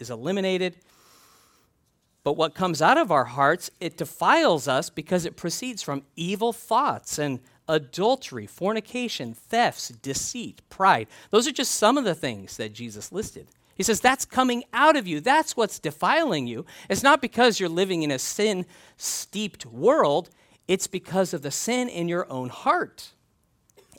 is 0.00 0.10
eliminated. 0.10 0.76
But 2.24 2.36
what 2.36 2.54
comes 2.54 2.82
out 2.82 2.98
of 2.98 3.10
our 3.10 3.24
hearts, 3.24 3.70
it 3.80 3.96
defiles 3.96 4.68
us 4.68 4.90
because 4.90 5.24
it 5.24 5.36
proceeds 5.36 5.82
from 5.82 6.02
evil 6.16 6.52
thoughts 6.52 7.18
and 7.18 7.40
adultery, 7.68 8.46
fornication, 8.46 9.34
thefts, 9.34 9.88
deceit, 9.88 10.62
pride. 10.68 11.06
Those 11.30 11.46
are 11.46 11.52
just 11.52 11.74
some 11.74 11.96
of 11.96 12.04
the 12.04 12.14
things 12.14 12.56
that 12.56 12.72
Jesus 12.72 13.12
listed. 13.12 13.48
He 13.76 13.82
says 13.82 14.00
that's 14.00 14.24
coming 14.24 14.64
out 14.72 14.96
of 14.96 15.06
you. 15.06 15.20
That's 15.20 15.56
what's 15.56 15.78
defiling 15.78 16.46
you. 16.46 16.66
It's 16.88 17.02
not 17.02 17.22
because 17.22 17.60
you're 17.60 17.68
living 17.68 18.02
in 18.02 18.10
a 18.10 18.18
sin 18.18 18.66
steeped 18.96 19.64
world, 19.64 20.30
it's 20.66 20.86
because 20.86 21.32
of 21.32 21.42
the 21.42 21.50
sin 21.50 21.88
in 21.88 22.08
your 22.08 22.30
own 22.30 22.48
heart. 22.48 23.12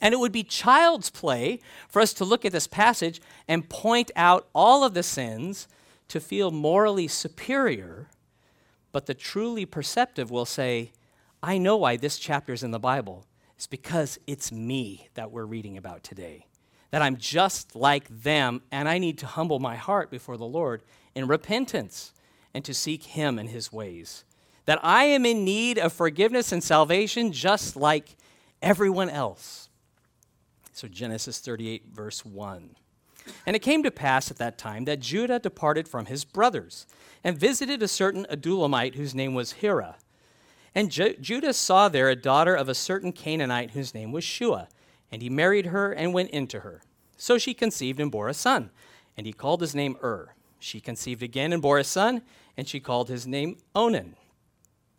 And 0.02 0.14
it 0.14 0.20
would 0.20 0.32
be 0.32 0.44
child's 0.44 1.10
play 1.10 1.60
for 1.88 2.02
us 2.02 2.14
to 2.14 2.26
look 2.26 2.46
at 2.46 2.52
this 2.52 2.68
passage 2.68 3.22
and 3.48 3.70
point 3.70 4.12
out 4.16 4.48
all 4.54 4.84
of 4.84 4.94
the 4.94 5.04
sins 5.04 5.68
to 6.10 6.20
feel 6.20 6.52
morally 6.52 7.08
superior. 7.08 8.10
But 8.92 9.06
the 9.06 9.14
truly 9.14 9.66
perceptive 9.66 10.30
will 10.30 10.46
say, 10.46 10.92
I 11.42 11.58
know 11.58 11.78
why 11.78 11.96
this 11.96 12.20
chapter 12.20 12.54
is 12.54 12.64
in 12.64 12.72
the 12.72 12.80
Bible. 12.80 13.26
It's 13.56 13.68
because 13.68 14.20
it's 14.28 14.52
me 14.52 15.08
that 15.14 15.32
we're 15.32 15.46
reading 15.46 15.78
about 15.78 16.04
today. 16.04 16.48
That 16.92 17.02
I'm 17.02 17.18
just 17.18 17.76
like 17.76 18.08
them, 18.24 18.62
and 18.72 18.90
I 18.90 18.98
need 18.98 19.20
to 19.20 19.28
humble 19.28 19.60
my 19.60 19.76
heart 19.76 20.10
before 20.10 20.38
the 20.38 20.46
Lord 20.46 20.84
in 21.14 21.28
repentance 21.28 22.14
and 22.54 22.66
to 22.66 22.74
seek 22.74 23.04
Him 23.04 23.38
and 23.38 23.50
His 23.50 23.72
ways. 23.72 24.26
That 24.66 24.80
I 24.84 25.06
am 25.06 25.26
in 25.26 25.46
need 25.46 25.78
of 25.78 25.94
forgiveness 25.94 26.52
and 26.52 26.64
salvation 26.64 27.32
just 27.32 27.76
like 27.76 28.16
everyone 28.62 29.10
else. 29.10 29.70
So, 30.74 30.88
Genesis 30.88 31.40
38, 31.40 31.86
verse 31.92 32.26
1. 32.26 32.76
And 33.46 33.56
it 33.56 33.62
came 33.62 33.84
to 33.84 33.92
pass 33.92 34.32
at 34.32 34.38
that 34.38 34.58
time 34.58 34.86
that 34.86 35.00
Judah 35.00 35.40
departed 35.40 35.88
from 35.88 36.06
his 36.06 36.26
brothers 36.26 36.86
and 37.24 37.38
visited 37.38 37.82
a 37.84 37.88
certain 37.88 38.26
Adullamite 38.30 38.96
whose 38.96 39.16
name 39.16 39.34
was 39.34 39.54
Hira. 39.54 39.98
And 40.76 40.92
Ju- 40.92 41.16
Judah 41.20 41.54
saw 41.54 41.90
there 41.90 42.10
a 42.10 42.16
daughter 42.16 42.56
of 42.56 42.70
a 42.70 42.76
certain 42.76 43.12
Canaanite 43.12 43.72
whose 43.72 43.94
name 43.94 44.12
was 44.12 44.24
Shua, 44.24 44.68
and 45.12 45.22
he 45.22 45.30
married 45.30 45.68
her 45.68 45.92
and 45.92 46.14
went 46.14 46.30
into 46.30 46.60
her. 46.62 46.82
So 47.18 47.38
she 47.38 47.54
conceived 47.54 48.00
and 48.00 48.12
bore 48.12 48.30
a 48.30 48.34
son, 48.34 48.70
and 49.18 49.26
he 49.26 49.34
called 49.34 49.62
his 49.62 49.76
name 49.76 49.98
Ur. 50.04 50.34
She 50.60 50.80
conceived 50.80 51.24
again 51.24 51.52
and 51.52 51.62
bore 51.62 51.80
a 51.80 51.84
son, 51.84 52.22
and 52.56 52.68
she 52.68 52.80
called 52.80 53.10
his 53.10 53.26
name 53.26 53.58
Onan. 53.76 54.16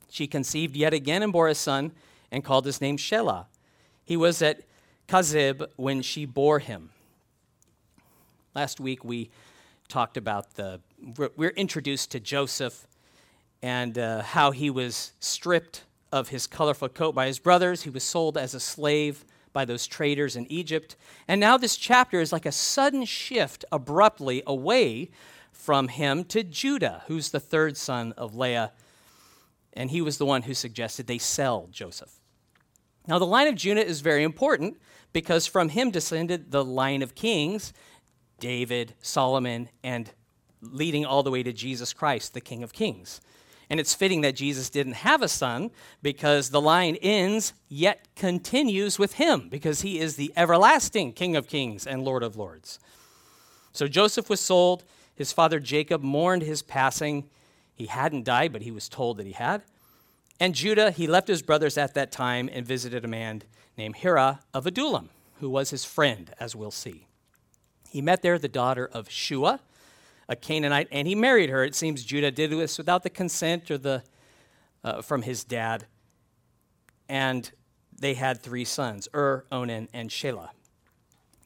She 0.09 0.27
conceived 0.27 0.77
yet 0.77 0.93
again 0.93 1.23
and 1.23 1.33
bore 1.33 1.49
a 1.49 1.55
son, 1.55 1.93
and 2.31 2.45
called 2.45 2.67
his 2.67 2.81
name 2.81 2.97
Shelah. 2.97 3.47
He 4.05 4.17
was 4.17 4.43
at 4.43 4.63
Chezib 5.09 5.67
when 5.77 6.03
she 6.03 6.25
bore 6.25 6.59
him. 6.59 6.91
Last 8.61 8.79
week 8.79 9.07
we 9.07 9.31
talked 9.89 10.19
about 10.19 10.53
the, 10.57 10.83
we're, 11.17 11.31
we're 11.35 11.49
introduced 11.49 12.11
to 12.11 12.21
Joseph 12.21 12.87
and 13.63 13.97
uh, 13.97 14.21
how 14.21 14.51
he 14.51 14.69
was 14.69 15.13
stripped 15.19 15.85
of 16.13 16.29
his 16.29 16.47
colorful 16.47 16.91
coat 16.91 17.15
by 17.15 17.27
his 17.27 17.39
brothers. 17.39 17.85
He 17.85 17.89
was 17.89 18.05
sold 18.05 18.37
as 18.37 18.53
a 18.53 18.61
slave 18.61 19.25
by 19.55 19.65
those 19.65 19.87
traders 19.87 20.37
in 20.37 20.45
Egypt. 20.53 20.97
And 21.27 21.41
now 21.41 21.57
this 21.57 21.75
chapter 21.75 22.21
is 22.21 22.35
like 22.35 22.45
a 22.45 22.53
sudden 22.53 23.07
shift 23.07 23.65
abruptly 23.73 24.43
away 24.47 25.09
from 25.53 25.89
him 25.89 26.23
to 26.25 26.45
Judah, 26.45 27.05
who's 27.07 27.31
the 27.31 27.41
third 27.41 27.79
son 27.79 28.13
of 28.19 28.37
Leah. 28.37 28.73
And 29.73 29.91
he 29.91 30.03
was 30.03 30.19
the 30.19 30.27
one 30.27 30.43
who 30.43 30.53
suggested 30.53 31.07
they 31.07 31.17
sell 31.17 31.67
Joseph. 31.73 32.13
Now, 33.09 33.19
the 33.19 33.25
line 33.25 33.47
of 33.47 33.55
Judah 33.55 33.87
is 33.87 34.03
very 34.03 34.23
important 34.23 34.77
because 35.15 35.47
from 35.47 35.71
him 35.71 35.91
descended 35.91 36.51
the 36.51 36.63
line 36.63 37.01
of 37.01 37.15
kings 37.15 37.73
David, 38.41 38.95
Solomon, 39.01 39.69
and 39.85 40.11
leading 40.61 41.07
all 41.07 41.23
the 41.23 41.31
way 41.31 41.43
to 41.43 41.53
Jesus 41.53 41.93
Christ, 41.93 42.35
the 42.35 42.41
King 42.41 42.63
of 42.63 42.73
Kings. 42.73 43.21
And 43.71 43.79
it's 43.79 43.95
fitting 43.95 44.23
that 44.23 44.35
Jesus 44.35 44.69
didn't 44.69 44.95
have 44.95 45.23
a 45.23 45.29
son 45.29 45.71
because 46.03 46.51
the 46.51 46.61
line 46.61 46.97
ends 46.97 47.53
yet 47.69 48.09
continues 48.17 48.99
with 48.99 49.15
him 49.15 49.49
because 49.49 49.83
he 49.83 50.01
is 50.01 50.17
the 50.17 50.33
everlasting 50.37 51.13
King 51.13 51.37
of 51.37 51.47
Kings 51.47 51.87
and 51.87 52.03
Lord 52.03 52.25
of 52.25 52.35
Lords. 52.35 52.81
So 53.73 53.87
Joseph 53.87 54.29
was 54.29 54.41
sold. 54.41 54.83
His 55.15 55.33
father 55.33 55.61
Jacob 55.61 56.03
mourned 56.03 56.43
his 56.43 56.63
passing. 56.63 57.31
He 57.75 57.87
hadn't 57.87 58.25
died, 58.25 58.53
but 58.53 58.63
he 58.63 58.73
was 58.73 58.89
told 58.89 59.19
that 59.19 59.27
he 59.27 59.33
had. 59.33 59.63
And 60.41 60.55
Judah, 60.55 60.91
he 60.91 61.07
left 61.07 61.29
his 61.29 61.43
brothers 61.43 61.79
at 61.79 61.95
that 61.95 62.11
time 62.11 62.51
and 62.53 62.67
visited 62.67 63.05
a 63.05 63.09
man 63.09 63.43
named 63.77 63.97
Hira 63.97 64.41
of 64.53 64.67
Adullam, 64.67 65.11
who 65.39 65.49
was 65.49 65.71
his 65.71 65.85
friend, 65.85 66.33
as 66.41 66.57
we'll 66.57 66.71
see. 66.71 67.07
He 67.91 68.01
met 68.01 68.23
there 68.23 68.39
the 68.39 68.49
daughter 68.49 68.89
of 68.93 69.11
Shua, 69.11 69.61
a 70.29 70.37
Canaanite, 70.37 70.87
and 70.93 71.09
he 71.09 71.17
married 71.17 71.51
her. 71.51 71.65
It 71.65 71.75
seems 71.75 72.05
Judah 72.05 72.31
did 72.31 72.53
this 72.53 72.79
without 72.79 73.03
the 73.03 73.11
consent 73.11 73.69
or 73.69 73.79
the 73.79 74.05
uh, 74.85 75.03
from 75.03 75.23
his 75.23 75.43
dad. 75.43 75.87
And 77.09 77.51
they 77.99 78.15
had 78.15 78.41
three 78.41 78.65
sons, 78.65 79.09
Ur, 79.13 79.45
Onan, 79.51 79.89
and 79.93 80.09
Shelah. 80.09 80.51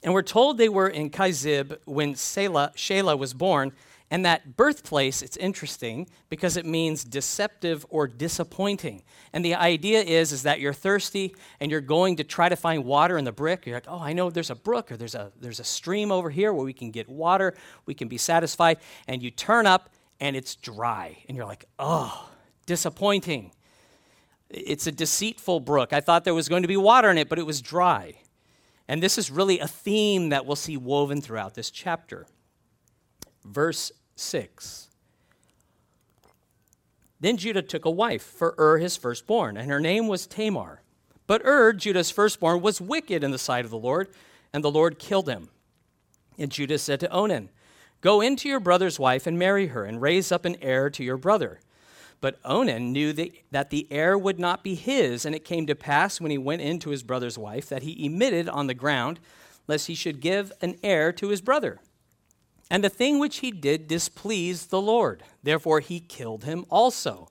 And 0.03 0.13
we're 0.13 0.21
told 0.21 0.59
they 0.59 0.69
were 0.69 0.89
in 0.89 1.09
Chezib 1.09 1.79
when 1.87 2.15
Selah, 2.15 2.73
Shelah 2.77 3.19
was 3.19 3.33
born, 3.33 3.73
and 4.11 4.25
that 4.25 4.57
birthplace, 4.57 5.23
it's 5.23 5.37
interesting 5.39 6.09
because 6.29 6.57
it 6.57 6.67
means 6.67 7.05
deceptive 7.05 7.87
or 7.89 8.07
disappointing. 8.07 9.03
And 9.33 9.45
the 9.45 9.55
idea 9.55 10.03
is, 10.03 10.31
is 10.31 10.43
that 10.43 10.61
you're 10.61 10.75
thirsty 10.75 11.35
and 11.59 11.71
you're 11.71 11.81
going 11.81 12.17
to 12.17 12.25
try 12.25 12.49
to 12.49 12.57
find 12.57 12.85
water 12.85 13.17
in 13.17 13.25
the 13.25 13.33
brick. 13.33 13.67
You're 13.67 13.77
like, 13.77 13.89
oh, 13.89 13.99
I 13.99 14.13
know 14.13 14.31
there's 14.31 14.51
a 14.51 14.55
brook 14.55 14.93
or 14.93 14.97
there's 14.97 15.15
a, 15.15 15.33
there's 15.41 15.59
a 15.59 15.65
stream 15.65 16.13
over 16.13 16.31
here 16.31 16.53
where 16.53 16.65
we 16.65 16.75
can 16.75 16.91
get 16.91 17.09
water, 17.09 17.55
we 17.87 17.95
can 17.95 18.09
be 18.09 18.19
satisfied. 18.19 18.79
And 19.09 19.23
you 19.23 19.31
turn 19.31 19.67
up 19.67 19.91
and 20.21 20.37
it's 20.37 20.55
dry. 20.55 21.19
And 21.27 21.37
you're 21.37 21.47
like, 21.47 21.65
oh, 21.79 22.31
disappointing. 22.67 23.53
It's 24.51 24.87
a 24.87 24.93
deceitful 24.93 25.61
brook. 25.61 25.93
I 25.93 26.01
thought 26.01 26.25
there 26.25 26.35
was 26.35 26.49
going 26.49 26.63
to 26.63 26.69
be 26.69 26.77
water 26.77 27.11
in 27.11 27.19
it, 27.19 27.29
but 27.29 27.39
it 27.39 27.47
was 27.47 27.61
dry. 27.61 28.15
And 28.87 29.03
this 29.03 29.17
is 29.17 29.31
really 29.31 29.59
a 29.59 29.67
theme 29.67 30.29
that 30.29 30.45
we'll 30.47 30.57
see 30.57 30.77
woven 30.77 31.21
throughout 31.23 31.55
this 31.55 31.71
chapter. 31.71 32.27
Verse 33.45 33.93
6. 34.17 34.89
Then 37.21 37.37
Judah 37.37 37.63
took 37.63 37.85
a 37.85 37.91
wife 37.91 38.23
for 38.23 38.55
Ur, 38.59 38.79
his 38.79 38.97
firstborn, 38.97 39.57
and 39.57 39.71
her 39.71 39.81
name 39.81 40.09
was 40.09 40.27
Tamar. 40.27 40.83
But 41.27 41.45
Ur, 41.47 41.73
Judah's 41.73 42.11
firstborn, 42.11 42.61
was 42.61 42.81
wicked 42.81 43.25
in 43.25 43.31
the 43.31 43.39
sight 43.39 43.65
of 43.65 43.71
the 43.71 43.79
Lord, 43.79 44.09
and 44.53 44.63
the 44.63 44.71
Lord 44.71 44.99
killed 44.99 45.29
him. 45.29 45.49
And 46.39 46.51
Judah 46.51 46.79
said 46.79 47.01
to 47.01 47.11
Onan, 47.11 47.49
Go 48.03 48.21
into 48.21 48.49
your 48.49 48.61
brother's 48.61 48.99
wife 48.99 49.27
and 49.27 49.39
marry 49.39 49.69
her, 49.69 49.85
and 49.85 50.03
raise 50.03 50.31
up 50.31 50.45
an 50.45 50.57
heir 50.61 50.91
to 50.91 51.03
your 51.03 51.17
brother. 51.17 51.61
But 52.21 52.39
Onan 52.45 52.93
knew 52.93 53.13
that 53.51 53.71
the 53.71 53.87
heir 53.91 54.19
would 54.19 54.39
not 54.39 54.63
be 54.63 54.75
his, 54.75 55.25
and 55.25 55.35
it 55.35 55.45
came 55.45 55.67
to 55.67 55.75
pass 55.75 56.21
when 56.21 56.31
he 56.31 56.39
went 56.39 56.61
in 56.63 56.79
to 56.81 56.91
his 56.91 57.03
brother's 57.03 57.39
wife 57.39 57.69
that 57.71 57.83
he 57.83 58.05
emitted 58.05 58.49
on 58.49 58.67
the 58.67 58.75
ground, 58.75 59.21
lest 59.67 59.87
he 59.87 59.95
should 59.95 60.21
give 60.21 60.53
an 60.61 60.77
heir 60.83 61.13
to 61.13 61.29
his 61.29 61.41
brother. 61.41 61.81
And 62.71 62.83
the 62.83 62.89
thing 62.89 63.19
which 63.19 63.39
he 63.39 63.51
did 63.51 63.89
displeased 63.89 64.71
the 64.71 64.81
Lord. 64.81 65.23
Therefore 65.43 65.81
he 65.81 66.01
killed 66.01 66.45
him 66.45 66.65
also. 66.71 67.29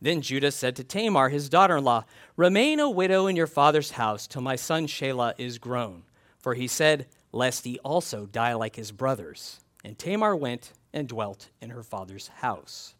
Then 0.00 0.20
Judah 0.20 0.50
said 0.50 0.76
to 0.76 0.84
Tamar, 0.84 1.30
his 1.30 1.48
daughter 1.48 1.78
in 1.78 1.84
law, 1.84 2.04
Remain 2.36 2.80
a 2.80 2.90
widow 2.90 3.26
in 3.26 3.36
your 3.36 3.46
father's 3.46 3.92
house 3.92 4.26
till 4.26 4.42
my 4.42 4.56
son 4.56 4.86
Shelah 4.86 5.34
is 5.38 5.58
grown. 5.58 6.02
For 6.38 6.54
he 6.54 6.68
said, 6.68 7.06
Lest 7.32 7.64
he 7.64 7.78
also 7.80 8.26
die 8.26 8.54
like 8.54 8.76
his 8.76 8.92
brothers. 8.92 9.60
And 9.84 9.98
Tamar 9.98 10.36
went 10.36 10.72
and 10.92 11.08
dwelt 11.08 11.48
in 11.60 11.70
her 11.70 11.82
father's 11.82 12.28
house. 12.28 12.94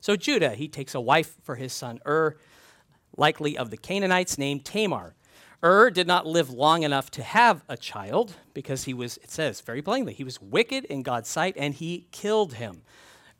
So 0.00 0.16
Judah, 0.16 0.54
he 0.54 0.66
takes 0.66 0.94
a 0.94 1.00
wife 1.00 1.34
for 1.42 1.56
his 1.56 1.72
son 1.72 2.00
Ur, 2.06 2.36
likely 3.16 3.56
of 3.56 3.70
the 3.70 3.76
Canaanites, 3.76 4.38
named 4.38 4.64
Tamar. 4.64 5.14
Ur 5.64 5.90
did 5.90 6.08
not 6.08 6.26
live 6.26 6.50
long 6.50 6.82
enough 6.82 7.10
to 7.12 7.22
have 7.22 7.62
a 7.68 7.76
child 7.76 8.34
because 8.52 8.84
he 8.84 8.94
was, 8.94 9.16
it 9.18 9.30
says 9.30 9.60
very 9.60 9.80
plainly, 9.80 10.12
he 10.12 10.24
was 10.24 10.42
wicked 10.42 10.84
in 10.86 11.02
God's 11.02 11.28
sight 11.28 11.54
and 11.56 11.74
he 11.74 12.08
killed 12.10 12.54
him. 12.54 12.82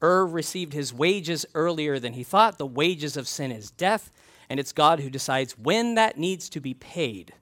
Ur 0.03 0.27
received 0.27 0.73
his 0.73 0.95
wages 0.95 1.47
earlier 1.55 1.99
than 1.99 2.13
he 2.13 2.23
thought. 2.23 2.59
The 2.59 2.67
wages 2.67 3.17
of 3.17 3.29
sin 3.29 3.51
is 3.51 3.71
death, 3.71 4.11
and 4.49 4.61
it's 4.61 4.73
God 4.73 5.01
who 5.01 5.11
decides 5.11 5.59
when 5.59 5.95
that 5.95 6.19
needs 6.19 6.49
to 6.51 6.61
be 6.61 6.75
paid. 6.75 7.35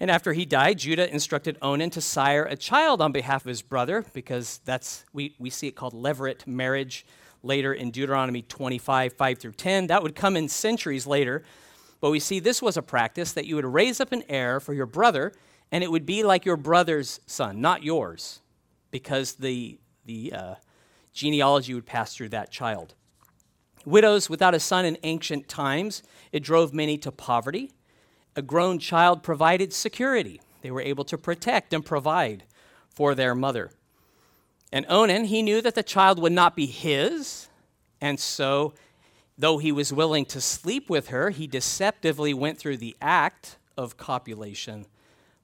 And 0.00 0.10
after 0.10 0.32
he 0.32 0.44
died, 0.44 0.78
Judah 0.78 1.10
instructed 1.10 1.56
Onan 1.62 1.90
to 1.90 2.00
sire 2.00 2.44
a 2.44 2.56
child 2.56 3.00
on 3.00 3.12
behalf 3.12 3.42
of 3.42 3.48
his 3.48 3.62
brother, 3.62 4.04
because 4.12 4.60
that's 4.64 5.04
we, 5.12 5.34
we 5.38 5.50
see 5.50 5.68
it 5.68 5.76
called 5.76 5.94
levirate 5.94 6.46
marriage 6.46 7.06
later 7.42 7.72
in 7.72 7.90
Deuteronomy 7.90 8.42
25, 8.42 9.12
5 9.12 9.38
through 9.38 9.52
10. 9.52 9.86
That 9.86 10.02
would 10.02 10.16
come 10.16 10.36
in 10.36 10.48
centuries 10.48 11.06
later. 11.06 11.44
But 12.04 12.10
we 12.10 12.20
see 12.20 12.38
this 12.38 12.60
was 12.60 12.76
a 12.76 12.82
practice 12.82 13.32
that 13.32 13.46
you 13.46 13.56
would 13.56 13.64
raise 13.64 13.98
up 13.98 14.12
an 14.12 14.24
heir 14.28 14.60
for 14.60 14.74
your 14.74 14.84
brother, 14.84 15.32
and 15.72 15.82
it 15.82 15.90
would 15.90 16.04
be 16.04 16.22
like 16.22 16.44
your 16.44 16.58
brother's 16.58 17.18
son, 17.24 17.62
not 17.62 17.82
yours, 17.82 18.42
because 18.90 19.36
the, 19.36 19.78
the 20.04 20.34
uh, 20.34 20.54
genealogy 21.14 21.72
would 21.72 21.86
pass 21.86 22.14
through 22.14 22.28
that 22.28 22.50
child. 22.50 22.92
Widows 23.86 24.28
without 24.28 24.52
a 24.52 24.60
son 24.60 24.84
in 24.84 24.98
ancient 25.02 25.48
times, 25.48 26.02
it 26.30 26.42
drove 26.42 26.74
many 26.74 26.98
to 26.98 27.10
poverty. 27.10 27.72
A 28.36 28.42
grown 28.42 28.78
child 28.78 29.22
provided 29.22 29.72
security. 29.72 30.42
They 30.60 30.70
were 30.70 30.82
able 30.82 31.04
to 31.04 31.16
protect 31.16 31.72
and 31.72 31.82
provide 31.82 32.44
for 32.90 33.14
their 33.14 33.34
mother. 33.34 33.70
And 34.70 34.84
Onan, 34.90 35.24
he 35.24 35.40
knew 35.40 35.62
that 35.62 35.74
the 35.74 35.82
child 35.82 36.18
would 36.20 36.32
not 36.32 36.54
be 36.54 36.66
his, 36.66 37.48
and 37.98 38.20
so, 38.20 38.74
though 39.36 39.58
he 39.58 39.72
was 39.72 39.92
willing 39.92 40.24
to 40.26 40.40
sleep 40.40 40.88
with 40.88 41.08
her, 41.08 41.30
he 41.30 41.46
deceptively 41.46 42.34
went 42.34 42.58
through 42.58 42.76
the 42.76 42.96
act 43.00 43.58
of 43.76 43.96
copulation, 43.96 44.86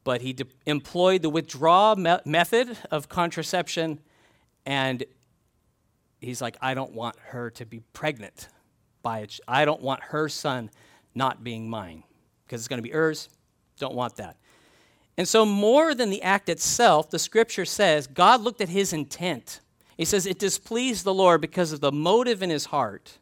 but 0.05 0.21
he 0.21 0.33
de- 0.33 0.47
employed 0.67 1.23
the 1.23 1.31
withdrawal 1.31 1.97
me- 1.97 2.19
method 2.25 2.77
of 2.91 3.09
contraception, 3.09 4.01
and 4.65 5.05
he's 6.21 6.41
like, 6.41 6.57
I 6.61 6.75
don't 6.75 6.93
want 6.93 7.17
her 7.19 7.51
to 7.51 7.67
be 7.67 7.81
pregnant 7.93 8.49
by 9.03 9.21
it. 9.21 9.41
I 9.49 9.65
don't 9.65 9.83
want 9.83 10.03
her 10.05 10.29
son 10.29 10.71
not 11.15 11.43
being 11.43 11.69
mine 11.69 12.05
because 12.45 12.61
it's 12.61 12.69
going 12.69 12.79
to 12.79 12.89
be 12.89 12.91
hers. 12.91 13.29
Don't 13.79 13.95
want 13.95 14.17
that. 14.17 14.37
And 15.17 15.29
so, 15.29 15.45
more 15.45 15.95
than 15.95 16.11
the 16.11 16.23
act 16.23 16.49
itself, 16.49 17.11
the 17.11 17.19
scripture 17.19 17.65
says 17.65 18.07
God 18.07 18.41
looked 18.41 18.61
at 18.61 18.69
his 18.69 18.93
intent. 18.93 19.61
He 19.97 20.05
says 20.05 20.25
it 20.25 20.39
displeased 20.39 21.05
the 21.05 21.13
Lord 21.13 21.41
because 21.41 21.73
of 21.73 21.81
the 21.81 21.93
motive 21.93 22.43
in 22.43 22.49
his 22.49 22.67
heart, 22.67 23.19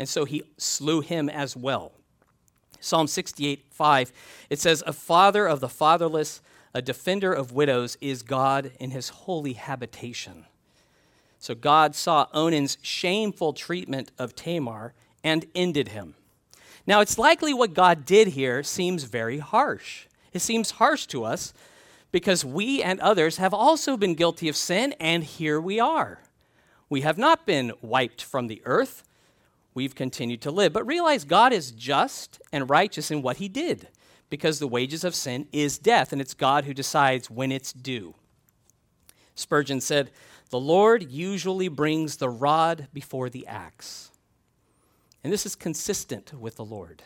and 0.00 0.08
so 0.08 0.24
he 0.24 0.42
slew 0.56 1.02
him 1.02 1.28
as 1.28 1.54
well. 1.54 1.92
Psalm 2.80 3.06
68 3.06 3.66
5, 3.70 4.12
it 4.48 4.58
says, 4.58 4.82
A 4.86 4.94
father 4.94 5.46
of 5.46 5.60
the 5.60 5.68
fatherless, 5.68 6.40
a 6.72 6.80
defender 6.80 7.34
of 7.34 7.52
widows, 7.52 7.98
is 8.00 8.22
God 8.22 8.72
in 8.80 8.92
his 8.92 9.10
holy 9.10 9.52
habitation. 9.52 10.46
So 11.38 11.54
God 11.54 11.94
saw 11.94 12.28
Onan's 12.32 12.78
shameful 12.80 13.52
treatment 13.52 14.10
of 14.18 14.34
Tamar 14.34 14.94
and 15.22 15.44
ended 15.54 15.88
him. 15.88 16.14
Now, 16.86 17.02
it's 17.02 17.18
likely 17.18 17.52
what 17.52 17.74
God 17.74 18.06
did 18.06 18.28
here 18.28 18.62
seems 18.62 19.04
very 19.04 19.38
harsh. 19.38 20.06
It 20.32 20.40
seems 20.40 20.72
harsh 20.72 21.04
to 21.08 21.24
us 21.24 21.52
because 22.10 22.42
we 22.42 22.82
and 22.82 23.00
others 23.00 23.36
have 23.36 23.52
also 23.52 23.98
been 23.98 24.14
guilty 24.14 24.48
of 24.48 24.56
sin, 24.56 24.94
and 24.98 25.22
here 25.22 25.60
we 25.60 25.78
are. 25.78 26.22
We 26.88 27.02
have 27.02 27.18
not 27.18 27.44
been 27.44 27.72
wiped 27.82 28.22
from 28.22 28.46
the 28.46 28.62
earth. 28.64 29.04
We've 29.74 29.94
continued 29.94 30.40
to 30.42 30.50
live. 30.50 30.72
But 30.72 30.86
realize 30.86 31.24
God 31.24 31.52
is 31.52 31.70
just 31.70 32.40
and 32.52 32.68
righteous 32.68 33.10
in 33.10 33.22
what 33.22 33.36
he 33.38 33.48
did 33.48 33.88
because 34.28 34.58
the 34.58 34.68
wages 34.68 35.04
of 35.04 35.14
sin 35.14 35.48
is 35.52 35.78
death, 35.78 36.12
and 36.12 36.20
it's 36.20 36.34
God 36.34 36.64
who 36.64 36.72
decides 36.72 37.30
when 37.30 37.50
it's 37.50 37.72
due. 37.72 38.14
Spurgeon 39.34 39.80
said, 39.80 40.10
The 40.50 40.60
Lord 40.60 41.10
usually 41.10 41.68
brings 41.68 42.16
the 42.16 42.28
rod 42.28 42.88
before 42.92 43.28
the 43.28 43.46
axe. 43.46 44.10
And 45.22 45.32
this 45.32 45.44
is 45.44 45.54
consistent 45.56 46.32
with 46.32 46.56
the 46.56 46.64
Lord. 46.64 47.02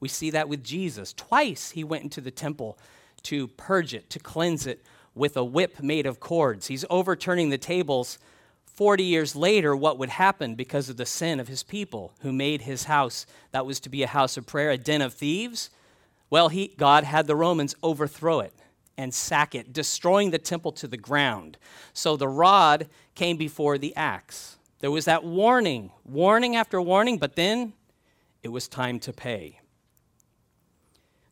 We 0.00 0.08
see 0.08 0.30
that 0.30 0.48
with 0.48 0.64
Jesus. 0.64 1.12
Twice 1.12 1.70
he 1.70 1.84
went 1.84 2.02
into 2.02 2.20
the 2.20 2.30
temple 2.30 2.78
to 3.24 3.46
purge 3.48 3.94
it, 3.94 4.10
to 4.10 4.18
cleanse 4.18 4.66
it 4.66 4.82
with 5.14 5.36
a 5.36 5.44
whip 5.44 5.80
made 5.80 6.06
of 6.06 6.18
cords. 6.18 6.66
He's 6.66 6.84
overturning 6.90 7.50
the 7.50 7.58
tables 7.58 8.18
40 8.72 9.04
years 9.04 9.36
later. 9.36 9.76
What 9.76 9.98
would 9.98 10.10
happen 10.10 10.54
because 10.54 10.88
of 10.88 10.96
the 10.96 11.06
sin 11.06 11.40
of 11.40 11.48
his 11.48 11.62
people 11.62 12.12
who 12.20 12.32
made 12.32 12.62
his 12.62 12.84
house 12.84 13.26
that 13.50 13.66
was 13.66 13.80
to 13.80 13.88
be 13.88 14.02
a 14.02 14.08
house 14.08 14.36
of 14.36 14.46
prayer, 14.46 14.70
a 14.70 14.78
den 14.78 15.02
of 15.02 15.14
thieves? 15.14 15.70
Well, 16.30 16.48
he, 16.48 16.74
God 16.78 17.04
had 17.04 17.26
the 17.26 17.36
Romans 17.36 17.74
overthrow 17.82 18.40
it 18.40 18.54
and 18.96 19.12
sack 19.12 19.54
it, 19.54 19.72
destroying 19.72 20.30
the 20.30 20.38
temple 20.38 20.72
to 20.72 20.88
the 20.88 20.96
ground. 20.96 21.58
So 21.92 22.16
the 22.16 22.28
rod 22.28 22.88
came 23.14 23.36
before 23.36 23.78
the 23.78 23.94
axe. 23.96 24.56
There 24.80 24.90
was 24.90 25.04
that 25.04 25.24
warning, 25.24 25.90
warning 26.04 26.56
after 26.56 26.80
warning, 26.80 27.18
but 27.18 27.36
then 27.36 27.74
it 28.42 28.48
was 28.48 28.68
time 28.68 28.98
to 29.00 29.12
pay. 29.12 29.60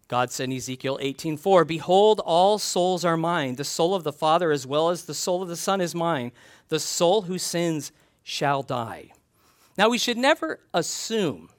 God 0.06 0.32
said 0.32 0.50
in 0.50 0.56
Ezekiel 0.56 0.98
18:4, 1.00 1.64
"Behold, 1.64 2.20
all 2.24 2.58
souls 2.58 3.04
are 3.04 3.16
mine; 3.16 3.54
the 3.54 3.64
soul 3.64 3.94
of 3.94 4.02
the 4.02 4.12
Father 4.12 4.50
as 4.50 4.66
well 4.66 4.90
as 4.90 5.04
the 5.04 5.14
soul 5.14 5.40
of 5.40 5.48
the 5.48 5.56
Son 5.56 5.80
is 5.80 5.94
mine. 5.94 6.32
The 6.70 6.80
soul 6.80 7.22
who 7.22 7.38
sins 7.38 7.92
shall 8.22 8.62
die." 8.62 9.10
Now 9.76 9.90
we 9.90 9.98
should 9.98 10.16
never 10.16 10.60
assume 10.72 11.50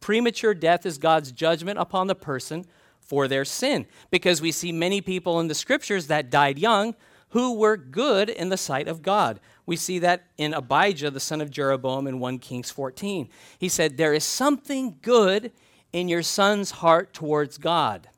premature 0.00 0.54
death 0.54 0.84
is 0.86 0.98
God's 0.98 1.32
judgment 1.32 1.78
upon 1.78 2.06
the 2.06 2.14
person 2.14 2.66
for 3.00 3.26
their 3.26 3.44
sin, 3.44 3.86
because 4.10 4.40
we 4.40 4.52
see 4.52 4.70
many 4.70 5.00
people 5.00 5.40
in 5.40 5.48
the 5.48 5.54
scriptures 5.54 6.06
that 6.06 6.30
died 6.30 6.58
young 6.58 6.94
who 7.30 7.54
were 7.54 7.76
good 7.76 8.28
in 8.28 8.48
the 8.48 8.56
sight 8.56 8.88
of 8.88 9.02
God. 9.02 9.40
We 9.66 9.76
see 9.76 9.98
that 10.00 10.26
in 10.36 10.52
Abijah, 10.52 11.10
the 11.10 11.20
son 11.20 11.40
of 11.40 11.50
Jeroboam, 11.50 12.06
in 12.06 12.18
1 12.18 12.38
Kings 12.38 12.70
14. 12.70 13.28
He 13.58 13.68
said, 13.68 13.96
There 13.96 14.14
is 14.14 14.24
something 14.24 14.98
good 15.02 15.52
in 15.92 16.08
your 16.08 16.22
son's 16.22 16.72
heart 16.72 17.12
towards 17.12 17.58
God. 17.58 18.08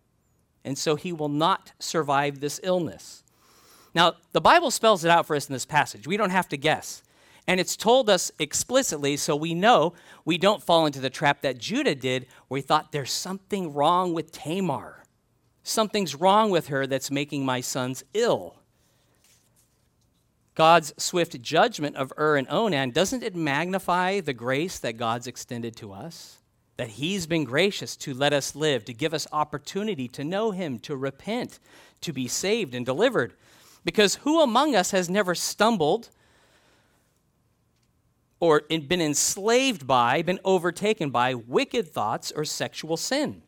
And 0.64 0.78
so 0.78 0.96
he 0.96 1.12
will 1.12 1.28
not 1.28 1.72
survive 1.78 2.40
this 2.40 2.60
illness. 2.62 3.21
Now, 3.94 4.14
the 4.32 4.40
Bible 4.40 4.70
spells 4.70 5.04
it 5.04 5.10
out 5.10 5.26
for 5.26 5.36
us 5.36 5.48
in 5.48 5.52
this 5.52 5.66
passage. 5.66 6.06
We 6.06 6.16
don't 6.16 6.30
have 6.30 6.48
to 6.48 6.56
guess. 6.56 7.02
And 7.46 7.58
it's 7.58 7.76
told 7.76 8.08
us 8.08 8.30
explicitly 8.38 9.16
so 9.16 9.34
we 9.34 9.52
know 9.52 9.94
we 10.24 10.38
don't 10.38 10.62
fall 10.62 10.86
into 10.86 11.00
the 11.00 11.10
trap 11.10 11.42
that 11.42 11.58
Judah 11.58 11.94
did, 11.94 12.26
where 12.48 12.58
he 12.58 12.62
thought 12.62 12.92
there's 12.92 13.10
something 13.10 13.72
wrong 13.72 14.14
with 14.14 14.32
Tamar. 14.32 15.04
Something's 15.64 16.14
wrong 16.14 16.50
with 16.50 16.68
her 16.68 16.86
that's 16.86 17.10
making 17.10 17.44
my 17.44 17.60
sons 17.60 18.04
ill. 18.14 18.56
God's 20.54 20.92
swift 20.96 21.40
judgment 21.42 21.96
of 21.96 22.12
Ur 22.18 22.36
and 22.36 22.46
Onan, 22.50 22.90
doesn't 22.90 23.22
it 23.22 23.34
magnify 23.34 24.20
the 24.20 24.34
grace 24.34 24.78
that 24.78 24.96
God's 24.96 25.26
extended 25.26 25.74
to 25.76 25.92
us? 25.92 26.42
that 26.76 26.90
He's 26.90 27.26
been 27.26 27.44
gracious 27.44 27.96
to 27.98 28.14
let 28.14 28.32
us 28.32 28.56
live, 28.56 28.84
to 28.86 28.94
give 28.94 29.14
us 29.14 29.26
opportunity 29.32 30.08
to 30.08 30.24
know 30.24 30.50
Him, 30.50 30.78
to 30.80 30.96
repent, 30.96 31.58
to 32.00 32.12
be 32.12 32.26
saved 32.28 32.74
and 32.74 32.84
delivered. 32.84 33.34
Because 33.84 34.16
who 34.16 34.40
among 34.40 34.74
us 34.76 34.92
has 34.92 35.10
never 35.10 35.34
stumbled 35.34 36.10
or 38.38 38.62
been 38.68 39.00
enslaved 39.00 39.86
by, 39.86 40.22
been 40.22 40.40
overtaken 40.44 41.10
by 41.10 41.34
wicked 41.34 41.88
thoughts 41.88 42.32
or 42.32 42.44
sexual 42.44 42.96
sin? 42.96 43.42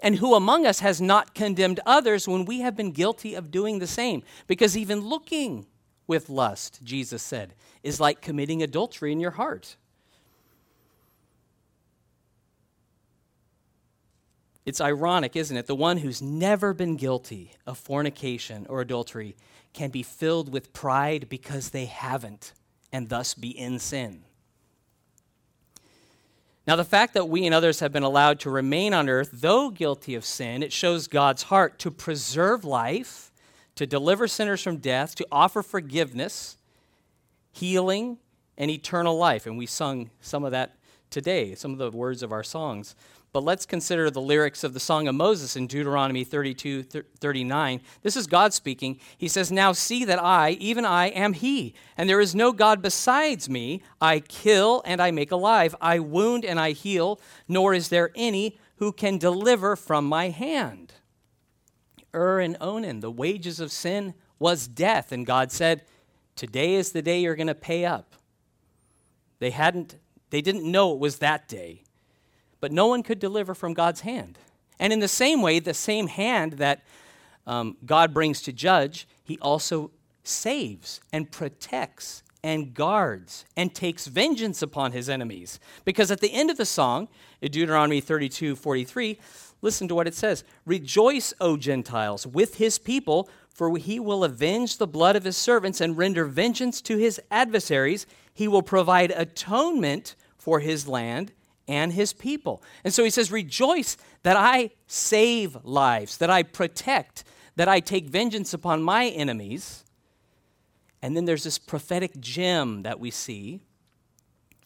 And 0.00 0.16
who 0.16 0.34
among 0.34 0.66
us 0.66 0.80
has 0.80 1.00
not 1.00 1.34
condemned 1.34 1.80
others 1.86 2.28
when 2.28 2.44
we 2.44 2.60
have 2.60 2.76
been 2.76 2.90
guilty 2.90 3.34
of 3.34 3.50
doing 3.50 3.78
the 3.78 3.86
same? 3.86 4.22
Because 4.46 4.76
even 4.76 5.00
looking 5.00 5.66
with 6.06 6.28
lust, 6.28 6.80
Jesus 6.82 7.22
said, 7.22 7.54
is 7.82 8.00
like 8.00 8.20
committing 8.20 8.62
adultery 8.62 9.12
in 9.12 9.20
your 9.20 9.32
heart. 9.32 9.76
It's 14.66 14.80
ironic, 14.80 15.36
isn't 15.36 15.56
it? 15.56 15.66
The 15.66 15.74
one 15.74 15.98
who's 15.98 16.22
never 16.22 16.72
been 16.72 16.96
guilty 16.96 17.52
of 17.66 17.76
fornication 17.78 18.66
or 18.68 18.80
adultery 18.80 19.36
can 19.74 19.90
be 19.90 20.02
filled 20.02 20.52
with 20.52 20.72
pride 20.72 21.28
because 21.28 21.70
they 21.70 21.84
haven't, 21.84 22.52
and 22.92 23.10
thus 23.10 23.34
be 23.34 23.50
in 23.50 23.78
sin. 23.78 24.24
Now, 26.66 26.76
the 26.76 26.84
fact 26.84 27.12
that 27.12 27.28
we 27.28 27.44
and 27.44 27.54
others 27.54 27.80
have 27.80 27.92
been 27.92 28.02
allowed 28.02 28.40
to 28.40 28.50
remain 28.50 28.94
on 28.94 29.10
earth, 29.10 29.28
though 29.32 29.68
guilty 29.68 30.14
of 30.14 30.24
sin, 30.24 30.62
it 30.62 30.72
shows 30.72 31.08
God's 31.08 31.44
heart 31.44 31.78
to 31.80 31.90
preserve 31.90 32.64
life, 32.64 33.30
to 33.74 33.86
deliver 33.86 34.26
sinners 34.26 34.62
from 34.62 34.78
death, 34.78 35.14
to 35.16 35.26
offer 35.30 35.62
forgiveness, 35.62 36.56
healing, 37.52 38.16
and 38.56 38.70
eternal 38.70 39.18
life. 39.18 39.44
And 39.44 39.58
we 39.58 39.66
sung 39.66 40.10
some 40.20 40.44
of 40.44 40.52
that 40.52 40.76
today, 41.10 41.54
some 41.54 41.72
of 41.72 41.78
the 41.78 41.90
words 41.90 42.22
of 42.22 42.32
our 42.32 42.42
songs. 42.42 42.94
But 43.34 43.42
let's 43.42 43.66
consider 43.66 44.12
the 44.12 44.20
lyrics 44.20 44.62
of 44.62 44.74
the 44.74 44.80
Song 44.80 45.08
of 45.08 45.16
Moses 45.16 45.56
in 45.56 45.66
Deuteronomy 45.66 46.22
32 46.22 46.84
39. 46.84 47.80
This 48.02 48.16
is 48.16 48.28
God 48.28 48.54
speaking. 48.54 49.00
He 49.18 49.26
says, 49.26 49.50
Now 49.50 49.72
see 49.72 50.04
that 50.04 50.22
I, 50.22 50.50
even 50.60 50.84
I, 50.84 51.06
am 51.06 51.32
He, 51.32 51.74
and 51.96 52.08
there 52.08 52.20
is 52.20 52.36
no 52.36 52.52
God 52.52 52.80
besides 52.80 53.50
me. 53.50 53.82
I 54.00 54.20
kill 54.20 54.82
and 54.86 55.02
I 55.02 55.10
make 55.10 55.32
alive, 55.32 55.74
I 55.80 55.98
wound 55.98 56.44
and 56.44 56.60
I 56.60 56.70
heal, 56.70 57.20
nor 57.48 57.74
is 57.74 57.88
there 57.88 58.12
any 58.14 58.56
who 58.76 58.92
can 58.92 59.18
deliver 59.18 59.74
from 59.74 60.04
my 60.04 60.28
hand. 60.28 60.92
Ur 62.14 62.38
and 62.38 62.56
Onan, 62.60 63.00
the 63.00 63.10
wages 63.10 63.58
of 63.58 63.72
sin 63.72 64.14
was 64.38 64.68
death, 64.68 65.10
and 65.10 65.26
God 65.26 65.50
said, 65.50 65.82
Today 66.36 66.74
is 66.74 66.92
the 66.92 67.02
day 67.02 67.20
you're 67.20 67.34
going 67.34 67.48
to 67.48 67.54
pay 67.56 67.84
up. 67.84 68.14
They 69.40 69.50
hadn't, 69.50 69.96
they 70.30 70.40
didn't 70.40 70.70
know 70.70 70.92
it 70.92 71.00
was 71.00 71.18
that 71.18 71.48
day 71.48 71.82
but 72.64 72.72
no 72.72 72.86
one 72.86 73.02
could 73.02 73.18
deliver 73.18 73.54
from 73.54 73.74
God's 73.74 74.00
hand. 74.00 74.38
And 74.78 74.90
in 74.90 75.00
the 75.00 75.06
same 75.06 75.42
way, 75.42 75.58
the 75.58 75.74
same 75.74 76.06
hand 76.06 76.54
that 76.54 76.82
um, 77.46 77.76
God 77.84 78.14
brings 78.14 78.40
to 78.40 78.54
judge, 78.54 79.06
he 79.22 79.38
also 79.40 79.90
saves 80.22 81.02
and 81.12 81.30
protects 81.30 82.22
and 82.42 82.72
guards 82.72 83.44
and 83.54 83.74
takes 83.74 84.06
vengeance 84.06 84.62
upon 84.62 84.92
his 84.92 85.10
enemies. 85.10 85.60
Because 85.84 86.10
at 86.10 86.22
the 86.22 86.32
end 86.32 86.48
of 86.48 86.56
the 86.56 86.64
song, 86.64 87.08
in 87.42 87.52
Deuteronomy 87.52 88.00
32 88.00 88.56
43, 88.56 89.18
listen 89.60 89.86
to 89.86 89.94
what 89.94 90.08
it 90.08 90.14
says 90.14 90.42
Rejoice, 90.64 91.34
O 91.42 91.58
Gentiles, 91.58 92.26
with 92.26 92.54
his 92.54 92.78
people, 92.78 93.28
for 93.50 93.76
he 93.76 94.00
will 94.00 94.24
avenge 94.24 94.78
the 94.78 94.86
blood 94.86 95.16
of 95.16 95.24
his 95.24 95.36
servants 95.36 95.82
and 95.82 95.98
render 95.98 96.24
vengeance 96.24 96.80
to 96.80 96.96
his 96.96 97.20
adversaries. 97.30 98.06
He 98.32 98.48
will 98.48 98.62
provide 98.62 99.10
atonement 99.10 100.14
for 100.38 100.60
his 100.60 100.88
land 100.88 101.32
and 101.66 101.92
his 101.92 102.12
people. 102.12 102.62
And 102.84 102.92
so 102.92 103.04
he 103.04 103.10
says, 103.10 103.32
Rejoice 103.32 103.96
that 104.22 104.36
I 104.36 104.70
save 104.86 105.56
lives, 105.64 106.18
that 106.18 106.30
I 106.30 106.42
protect, 106.42 107.24
that 107.56 107.68
I 107.68 107.80
take 107.80 108.06
vengeance 108.06 108.52
upon 108.52 108.82
my 108.82 109.06
enemies. 109.06 109.84
And 111.02 111.16
then 111.16 111.24
there's 111.24 111.44
this 111.44 111.58
prophetic 111.58 112.18
gem 112.20 112.82
that 112.82 112.98
we 112.98 113.10
see 113.10 113.60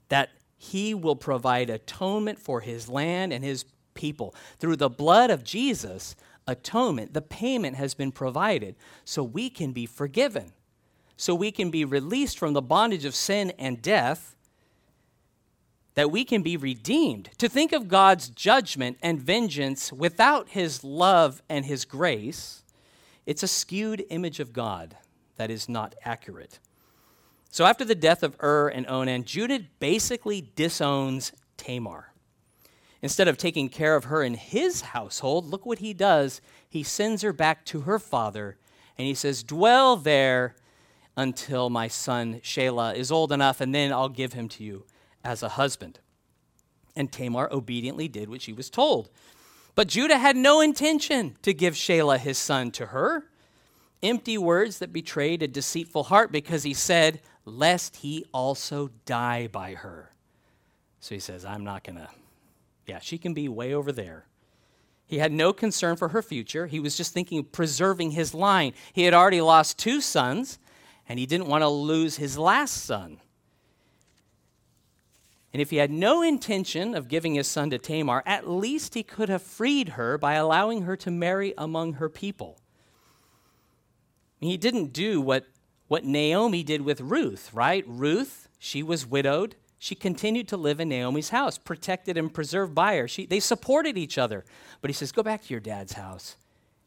that 0.08 0.30
he 0.56 0.94
will 0.94 1.16
provide 1.16 1.70
atonement 1.70 2.38
for 2.38 2.60
his 2.60 2.88
land 2.88 3.32
and 3.32 3.44
his 3.44 3.64
people. 3.94 4.34
Through 4.58 4.76
the 4.76 4.88
blood 4.88 5.30
of 5.30 5.44
Jesus, 5.44 6.16
atonement, 6.46 7.14
the 7.14 7.22
payment 7.22 7.76
has 7.76 7.94
been 7.94 8.12
provided 8.12 8.76
so 9.04 9.22
we 9.22 9.50
can 9.50 9.72
be 9.72 9.86
forgiven, 9.86 10.52
so 11.16 11.34
we 11.34 11.52
can 11.52 11.70
be 11.70 11.84
released 11.84 12.38
from 12.38 12.54
the 12.54 12.62
bondage 12.62 13.04
of 13.04 13.14
sin 13.14 13.52
and 13.58 13.82
death, 13.82 14.36
that 15.98 16.12
we 16.12 16.24
can 16.24 16.42
be 16.42 16.56
redeemed. 16.56 17.28
To 17.38 17.48
think 17.48 17.72
of 17.72 17.88
God's 17.88 18.28
judgment 18.28 18.98
and 19.02 19.20
vengeance 19.20 19.92
without 19.92 20.50
his 20.50 20.84
love 20.84 21.42
and 21.48 21.66
his 21.66 21.84
grace, 21.84 22.62
it's 23.26 23.42
a 23.42 23.48
skewed 23.48 24.04
image 24.08 24.38
of 24.38 24.52
God 24.52 24.96
that 25.38 25.50
is 25.50 25.68
not 25.68 25.96
accurate. 26.04 26.60
So 27.50 27.64
after 27.64 27.84
the 27.84 27.96
death 27.96 28.22
of 28.22 28.36
Ur 28.40 28.68
and 28.68 28.88
Onan, 28.88 29.24
Judah 29.24 29.58
basically 29.80 30.52
disowns 30.54 31.32
Tamar. 31.56 32.12
Instead 33.02 33.26
of 33.26 33.36
taking 33.36 33.68
care 33.68 33.96
of 33.96 34.04
her 34.04 34.22
in 34.22 34.34
his 34.34 34.82
household, 34.82 35.46
look 35.46 35.66
what 35.66 35.80
he 35.80 35.92
does. 35.92 36.40
He 36.68 36.84
sends 36.84 37.22
her 37.22 37.32
back 37.32 37.64
to 37.64 37.80
her 37.80 37.98
father, 37.98 38.56
and 38.96 39.08
he 39.08 39.14
says, 39.14 39.42
Dwell 39.42 39.96
there 39.96 40.54
until 41.16 41.70
my 41.70 41.88
son 41.88 42.38
Shelah 42.44 42.94
is 42.94 43.10
old 43.10 43.32
enough, 43.32 43.60
and 43.60 43.74
then 43.74 43.92
I'll 43.92 44.08
give 44.08 44.34
him 44.34 44.48
to 44.50 44.62
you 44.62 44.84
as 45.25 45.42
a 45.42 45.50
husband. 45.50 45.98
And 46.96 47.10
Tamar 47.12 47.48
obediently 47.52 48.08
did 48.08 48.28
what 48.28 48.42
she 48.42 48.52
was 48.52 48.70
told. 48.70 49.10
But 49.75 49.88
Judah 49.88 50.18
had 50.18 50.37
no 50.37 50.60
intention 50.60 51.37
to 51.42 51.54
give 51.54 51.75
Shelah 51.75 52.18
his 52.18 52.38
son 52.38 52.70
to 52.72 52.87
her. 52.87 53.25
Empty 54.02 54.38
words 54.38 54.78
that 54.78 54.92
betrayed 54.92 55.42
a 55.42 55.48
deceitful 55.48 56.04
heart 56.04 56.32
because 56.32 56.62
he 56.62 56.75
said, 56.75 57.20
Lest 57.44 57.96
he 57.96 58.25
also 58.32 58.90
die 59.06 59.46
by 59.46 59.75
her. 59.75 60.10
So 61.00 61.14
he 61.14 61.20
says, 61.20 61.44
I'm 61.44 61.64
not 61.64 61.84
going 61.84 61.96
to 61.96 62.08
yeah, 62.88 62.98
she 63.00 63.18
can 63.18 63.34
be 63.34 63.48
way 63.48 63.75
over 63.75 63.92
there. 63.92 64.25
He 65.06 65.18
had 65.18 65.30
no 65.30 65.52
concern 65.52 65.96
for 65.96 66.08
her 66.08 66.22
future. 66.22 66.66
He 66.66 66.80
was 66.80 66.96
just 66.96 67.12
thinking 67.12 67.38
of 67.38 67.52
preserving 67.52 68.12
his 68.12 68.34
line. 68.34 68.72
He 68.92 69.04
had 69.04 69.14
already 69.14 69.40
lost 69.40 69.78
two 69.78 70.00
sons, 70.00 70.58
and 71.08 71.18
he 71.18 71.26
didn't 71.26 71.46
want 71.46 71.62
to 71.62 71.68
lose 71.68 72.16
his 72.16 72.38
last 72.38 72.84
son. 72.84 73.20
And 75.52 75.62
if 75.62 75.70
he 75.70 75.76
had 75.76 75.90
no 75.90 76.22
intention 76.22 76.94
of 76.94 77.08
giving 77.08 77.34
his 77.34 77.48
son 77.48 77.70
to 77.70 77.78
Tamar, 77.78 78.22
at 78.26 78.48
least 78.48 78.94
he 78.94 79.02
could 79.02 79.28
have 79.28 79.42
freed 79.42 79.90
her 79.90 80.18
by 80.18 80.34
allowing 80.34 80.82
her 80.82 80.96
to 80.96 81.10
marry 81.10 81.54
among 81.56 81.94
her 81.94 82.08
people. 82.08 82.58
He 84.40 84.56
didn't 84.56 84.92
do 84.92 85.20
what, 85.20 85.46
what 85.88 86.04
Naomi 86.04 86.62
did 86.62 86.82
with 86.82 87.00
Ruth, 87.00 87.52
right? 87.54 87.84
Ruth, 87.86 88.48
she 88.58 88.82
was 88.82 89.06
widowed 89.06 89.56
she 89.78 89.94
continued 89.94 90.48
to 90.48 90.56
live 90.56 90.80
in 90.80 90.88
Naomi's 90.88 91.28
house, 91.30 91.56
protected 91.56 92.16
and 92.16 92.34
preserved 92.34 92.74
by 92.74 92.96
her. 92.96 93.06
She, 93.06 93.26
they 93.26 93.38
supported 93.38 93.96
each 93.96 94.18
other. 94.18 94.44
But 94.80 94.90
he 94.90 94.94
says, 94.94 95.12
Go 95.12 95.22
back 95.22 95.42
to 95.44 95.50
your 95.50 95.60
dad's 95.60 95.92
house, 95.92 96.36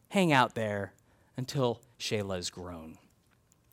hang 0.10 0.34
out 0.34 0.56
there 0.56 0.94
until 1.38 1.82
Shelah 2.00 2.38
is 2.38 2.50
grown. 2.50 2.98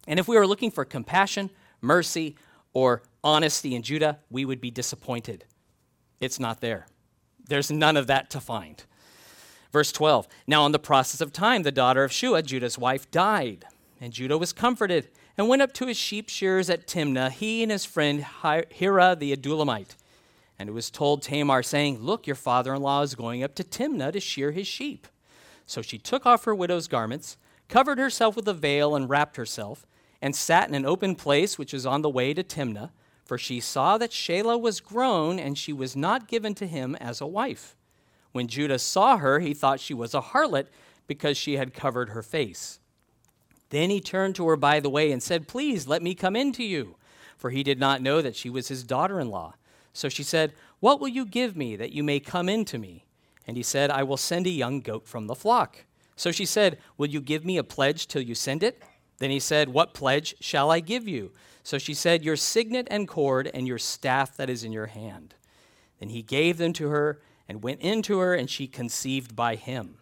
And 0.06 0.20
if 0.20 0.28
we 0.28 0.36
were 0.36 0.46
looking 0.46 0.70
for 0.70 0.84
compassion, 0.84 1.50
mercy, 1.80 2.36
or 2.72 3.02
honesty 3.24 3.74
in 3.74 3.82
Judah, 3.82 4.18
we 4.30 4.44
would 4.44 4.60
be 4.60 4.70
disappointed. 4.70 5.44
It's 6.20 6.40
not 6.40 6.60
there. 6.60 6.86
There's 7.48 7.70
none 7.70 7.96
of 7.96 8.06
that 8.06 8.30
to 8.30 8.40
find. 8.40 8.84
Verse 9.72 9.92
12 9.92 10.28
Now, 10.46 10.66
in 10.66 10.72
the 10.72 10.78
process 10.78 11.20
of 11.20 11.32
time, 11.32 11.62
the 11.62 11.72
daughter 11.72 12.04
of 12.04 12.12
Shua, 12.12 12.42
Judah's 12.42 12.78
wife, 12.78 13.10
died, 13.10 13.64
and 14.00 14.12
Judah 14.12 14.38
was 14.38 14.52
comforted 14.52 15.08
and 15.36 15.48
went 15.48 15.62
up 15.62 15.72
to 15.74 15.86
his 15.86 15.96
sheep 15.96 16.28
shearers 16.28 16.68
at 16.68 16.86
Timnah, 16.86 17.30
he 17.30 17.62
and 17.62 17.70
his 17.70 17.84
friend 17.84 18.24
Hira 18.42 19.16
the 19.16 19.34
Adullamite. 19.34 19.94
And 20.58 20.68
it 20.68 20.72
was 20.72 20.90
told 20.90 21.22
Tamar, 21.22 21.62
saying, 21.62 22.00
Look, 22.00 22.26
your 22.26 22.36
father 22.36 22.74
in 22.74 22.82
law 22.82 23.02
is 23.02 23.14
going 23.14 23.44
up 23.44 23.54
to 23.54 23.64
Timnah 23.64 24.12
to 24.12 24.20
shear 24.20 24.50
his 24.50 24.66
sheep. 24.66 25.06
So 25.66 25.82
she 25.82 25.98
took 25.98 26.26
off 26.26 26.44
her 26.44 26.54
widow's 26.54 26.88
garments, 26.88 27.36
covered 27.68 27.98
herself 27.98 28.34
with 28.34 28.48
a 28.48 28.54
veil, 28.54 28.96
and 28.96 29.08
wrapped 29.08 29.36
herself, 29.36 29.86
and 30.20 30.34
sat 30.34 30.68
in 30.68 30.74
an 30.74 30.86
open 30.86 31.14
place 31.14 31.58
which 31.58 31.72
was 31.72 31.86
on 31.86 32.02
the 32.02 32.10
way 32.10 32.34
to 32.34 32.42
Timnah, 32.42 32.90
for 33.24 33.38
she 33.38 33.60
saw 33.60 33.98
that 33.98 34.10
Shelah 34.10 34.60
was 34.60 34.80
grown, 34.80 35.38
and 35.38 35.56
she 35.56 35.72
was 35.72 35.94
not 35.94 36.28
given 36.28 36.54
to 36.54 36.66
him 36.66 36.96
as 36.96 37.20
a 37.20 37.26
wife. 37.26 37.76
When 38.32 38.48
Judah 38.48 38.78
saw 38.78 39.18
her, 39.18 39.40
he 39.40 39.54
thought 39.54 39.80
she 39.80 39.94
was 39.94 40.14
a 40.14 40.20
harlot 40.20 40.66
because 41.06 41.36
she 41.36 41.56
had 41.56 41.74
covered 41.74 42.10
her 42.10 42.22
face. 42.22 42.78
Then 43.70 43.90
he 43.90 44.00
turned 44.00 44.34
to 44.36 44.48
her 44.48 44.56
by 44.56 44.80
the 44.80 44.90
way 44.90 45.12
and 45.12 45.22
said, 45.22 45.48
Please 45.48 45.86
let 45.86 46.02
me 46.02 46.14
come 46.14 46.36
in 46.36 46.52
to 46.52 46.64
you. 46.64 46.96
For 47.36 47.50
he 47.50 47.62
did 47.62 47.78
not 47.78 48.02
know 48.02 48.20
that 48.22 48.34
she 48.34 48.50
was 48.50 48.68
his 48.68 48.82
daughter 48.82 49.20
in 49.20 49.30
law. 49.30 49.54
So 49.92 50.08
she 50.08 50.22
said, 50.22 50.54
What 50.80 51.00
will 51.00 51.08
you 51.08 51.24
give 51.24 51.56
me 51.56 51.76
that 51.76 51.92
you 51.92 52.02
may 52.02 52.20
come 52.20 52.48
in 52.48 52.64
to 52.66 52.78
me? 52.78 53.04
And 53.46 53.56
he 53.56 53.62
said, 53.62 53.90
I 53.90 54.02
will 54.02 54.16
send 54.16 54.46
a 54.46 54.50
young 54.50 54.80
goat 54.80 55.06
from 55.06 55.26
the 55.26 55.34
flock. 55.34 55.84
So 56.16 56.32
she 56.32 56.44
said, 56.44 56.78
Will 56.96 57.08
you 57.08 57.20
give 57.20 57.44
me 57.44 57.56
a 57.56 57.64
pledge 57.64 58.06
till 58.08 58.22
you 58.22 58.34
send 58.34 58.62
it? 58.62 58.82
Then 59.18 59.30
he 59.30 59.40
said, 59.40 59.68
What 59.68 59.94
pledge 59.94 60.34
shall 60.40 60.70
I 60.70 60.80
give 60.80 61.06
you? 61.06 61.32
So 61.62 61.78
she 61.78 61.94
said, 61.94 62.24
Your 62.24 62.36
signet 62.36 62.88
and 62.90 63.06
cord 63.06 63.50
and 63.52 63.66
your 63.66 63.78
staff 63.78 64.36
that 64.36 64.48
is 64.48 64.64
in 64.64 64.72
your 64.72 64.86
hand. 64.86 65.34
Then 65.98 66.10
he 66.10 66.22
gave 66.22 66.58
them 66.58 66.72
to 66.74 66.88
her 66.88 67.20
and 67.48 67.62
went 67.62 67.80
in 67.80 68.02
to 68.02 68.18
her, 68.18 68.34
and 68.34 68.48
she 68.48 68.66
conceived 68.66 69.34
by 69.34 69.56
him. 69.56 69.96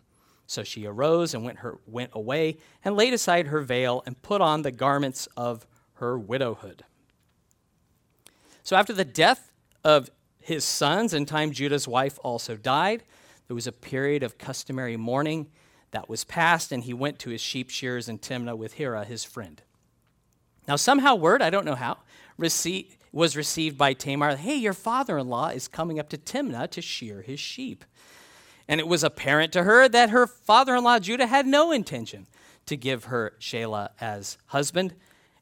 So 0.46 0.62
she 0.62 0.86
arose 0.86 1.34
and 1.34 1.44
went, 1.44 1.58
her, 1.58 1.78
went 1.86 2.10
away 2.12 2.58
and 2.84 2.96
laid 2.96 3.14
aside 3.14 3.48
her 3.48 3.60
veil 3.60 4.02
and 4.06 4.20
put 4.22 4.40
on 4.40 4.62
the 4.62 4.70
garments 4.70 5.28
of 5.36 5.66
her 5.94 6.18
widowhood. 6.18 6.84
So 8.62 8.76
after 8.76 8.92
the 8.92 9.04
death 9.04 9.52
of 9.84 10.10
his 10.40 10.64
sons, 10.64 11.12
and 11.14 11.26
time 11.26 11.52
Judah's 11.52 11.88
wife 11.88 12.18
also 12.22 12.56
died, 12.56 13.02
there 13.48 13.54
was 13.54 13.66
a 13.66 13.72
period 13.72 14.22
of 14.22 14.38
customary 14.38 14.96
mourning 14.96 15.48
that 15.90 16.08
was 16.08 16.24
passed, 16.24 16.72
and 16.72 16.84
he 16.84 16.92
went 16.92 17.18
to 17.20 17.30
his 17.30 17.40
sheep 17.40 17.70
shears 17.70 18.08
in 18.08 18.18
Timnah 18.18 18.56
with 18.56 18.74
Hira, 18.74 19.04
his 19.04 19.24
friend. 19.24 19.62
Now, 20.66 20.76
somehow, 20.76 21.14
word, 21.14 21.42
I 21.42 21.50
don't 21.50 21.64
know 21.64 21.74
how, 21.74 21.98
received, 22.36 22.96
was 23.12 23.36
received 23.36 23.78
by 23.78 23.94
Tamar 23.94 24.36
hey, 24.36 24.56
your 24.56 24.72
father 24.72 25.16
in 25.16 25.28
law 25.28 25.48
is 25.48 25.68
coming 25.68 25.98
up 25.98 26.08
to 26.10 26.18
Timnah 26.18 26.70
to 26.70 26.82
shear 26.82 27.22
his 27.22 27.40
sheep. 27.40 27.84
And 28.68 28.80
it 28.80 28.88
was 28.88 29.04
apparent 29.04 29.52
to 29.52 29.62
her 29.62 29.88
that 29.88 30.10
her 30.10 30.26
father 30.26 30.74
in 30.74 30.84
law 30.84 30.98
Judah 30.98 31.26
had 31.26 31.46
no 31.46 31.70
intention 31.70 32.26
to 32.66 32.76
give 32.76 33.04
her 33.04 33.34
Shelah 33.40 33.90
as 34.00 34.38
husband. 34.46 34.94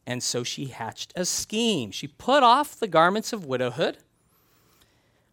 And 0.06 0.22
so 0.22 0.44
she 0.44 0.66
hatched 0.66 1.12
a 1.16 1.24
scheme. 1.24 1.90
She 1.90 2.06
put 2.06 2.42
off 2.42 2.78
the 2.78 2.86
garments 2.86 3.32
of 3.32 3.46
widowhood, 3.46 3.98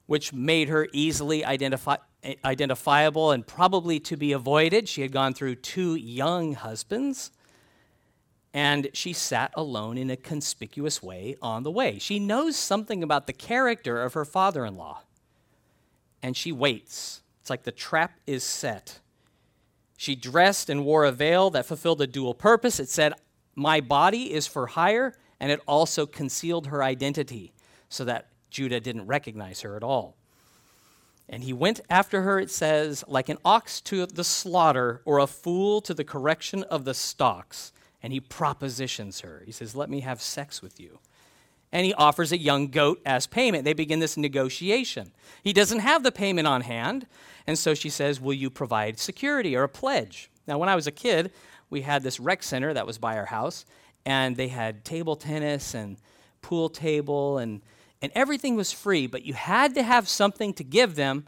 which 0.08 0.32
made 0.32 0.70
her 0.70 0.88
easily 0.94 1.44
identify, 1.44 1.98
identifiable 2.46 3.32
and 3.32 3.46
probably 3.46 4.00
to 4.02 4.16
be 4.16 4.32
avoided. 4.32 4.88
She 4.88 5.02
had 5.02 5.12
gone 5.12 5.34
through 5.34 5.56
two 5.56 5.96
young 5.96 6.54
husbands, 6.54 7.32
and 8.54 8.90
she 8.94 9.14
sat 9.14 9.52
alone 9.56 9.98
in 9.98 10.10
a 10.10 10.18
conspicuous 10.18 11.02
way 11.02 11.36
on 11.42 11.64
the 11.64 11.72
way. 11.72 11.98
She 12.00 12.20
knows 12.20 12.56
something 12.56 13.02
about 13.04 13.28
the 13.28 13.34
character 13.34 14.02
of 14.02 14.14
her 14.14 14.26
father 14.26 14.66
in 14.66 14.76
law, 14.76 15.02
and 16.22 16.38
she 16.38 16.52
waits 16.52 17.22
it's 17.42 17.50
like 17.50 17.64
the 17.64 17.72
trap 17.72 18.20
is 18.28 18.44
set. 18.44 19.00
She 19.98 20.16
dressed 20.16 20.70
and 20.70 20.86
wore 20.86 21.06
a 21.06 21.12
veil 21.12 21.50
that 21.52 21.66
fulfilled 21.66 22.02
a 22.02 22.08
dual 22.08 22.34
purpose. 22.34 22.80
It 22.80 22.90
said, 22.90 23.14
My 23.56 23.82
body 23.82 24.32
is 24.32 24.48
for 24.48 24.68
hire, 24.68 25.16
and 25.40 25.52
it 25.52 25.60
also 25.68 26.06
concealed 26.06 26.68
her 26.68 26.84
identity 26.84 27.52
so 27.90 28.06
that 28.06 28.28
Judah 28.52 28.80
didn't 28.80 29.08
recognize 29.08 29.62
her 29.62 29.76
at 29.76 29.84
all. 29.84 30.16
And 31.32 31.44
he 31.44 31.54
went 31.54 31.82
after 31.90 32.22
her, 32.22 32.40
it 32.40 32.52
says, 32.52 33.04
like 33.08 33.30
an 33.30 33.40
ox 33.44 33.82
to 33.82 34.06
the 34.06 34.24
slaughter 34.24 35.02
or 35.06 35.18
a 35.18 35.26
fool 35.26 35.82
to 35.82 35.96
the 35.96 36.04
correction 36.04 36.64
of 36.66 36.86
the 36.86 36.94
stocks. 36.94 37.72
And 38.04 38.14
he 38.14 38.20
propositions 38.20 39.22
her. 39.22 39.42
He 39.46 39.52
says, 39.52 39.76
Let 39.76 39.90
me 39.90 40.02
have 40.02 40.22
sex 40.22 40.62
with 40.62 40.80
you 40.80 41.00
and 41.72 41.86
he 41.86 41.94
offers 41.94 42.32
a 42.32 42.38
young 42.38 42.68
goat 42.68 43.02
as 43.06 43.28
payment. 43.28 43.64
They 43.64 43.74
begin 43.74 44.00
this 44.00 44.18
negotiation. 44.18 45.12
He 45.44 45.54
doesn't 45.54 45.80
have 45.80 46.04
the 46.04 46.12
payment 46.12 46.48
on 46.48 46.62
hand, 46.62 47.08
and 47.48 47.58
so 47.58 47.74
she 47.74 47.90
says, 47.90 48.20
Will 48.20 48.34
you 48.34 48.50
provide 48.50 49.00
security 49.00 49.56
or 49.56 49.64
a 49.64 49.70
pledge? 49.70 50.30
Now, 50.48 50.58
when 50.58 50.70
I 50.70 50.76
was 50.76 50.88
a 50.88 50.92
kid, 50.92 51.32
we 51.70 51.82
had 51.82 52.04
this 52.04 52.20
rec 52.20 52.44
center 52.44 52.74
that 52.74 52.88
was 52.88 52.98
by 52.98 53.18
our 53.18 53.26
house, 53.26 53.66
and 54.06 54.36
they 54.36 54.50
had 54.50 54.84
table 54.84 55.16
tennis 55.16 55.74
and 55.74 55.98
pool 56.42 56.70
table, 56.70 57.38
and, 57.38 57.62
and 58.02 58.12
everything 58.16 58.56
was 58.56 58.72
free, 58.72 59.08
but 59.08 59.24
you 59.24 59.34
had 59.34 59.76
to 59.76 59.84
have 59.84 60.10
something 60.10 60.54
to 60.56 60.64
give 60.64 60.96
them 60.96 61.26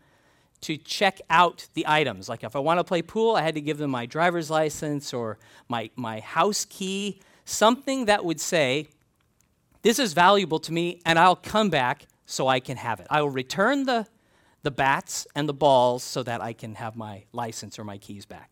to 0.62 0.78
check 0.78 1.20
out 1.30 1.68
the 1.74 1.86
items. 1.88 2.30
Like 2.30 2.44
if 2.44 2.56
I 2.56 2.60
want 2.60 2.80
to 2.80 2.84
play 2.84 3.02
pool, 3.02 3.36
I 3.36 3.42
had 3.42 3.56
to 3.56 3.62
give 3.62 3.78
them 3.78 3.92
my 3.92 4.06
driver's 4.06 4.50
license 4.50 5.14
or 5.14 5.38
my, 5.68 5.90
my 5.96 6.22
house 6.22 6.66
key, 6.66 7.20
something 7.46 8.06
that 8.06 8.24
would 8.24 8.40
say, 8.40 8.88
this 9.82 10.00
is 10.00 10.14
valuable 10.14 10.60
to 10.60 10.72
me, 10.72 11.02
and 11.06 11.20
I'll 11.20 11.36
come 11.36 11.70
back 11.70 12.08
so 12.26 12.48
I 12.48 12.62
can 12.62 12.78
have 12.78 13.02
it. 13.02 13.08
I 13.10 13.22
will 13.22 13.30
return 13.30 13.86
the, 13.86 14.08
the 14.64 14.72
bats 14.72 15.28
and 15.36 15.48
the 15.48 15.54
balls 15.54 16.04
so 16.04 16.24
that 16.24 16.40
I 16.40 16.54
can 16.54 16.76
have 16.76 16.96
my 16.96 17.26
license 17.34 17.78
or 17.78 17.84
my 17.84 17.98
keys 17.98 18.26
back. 18.26 18.52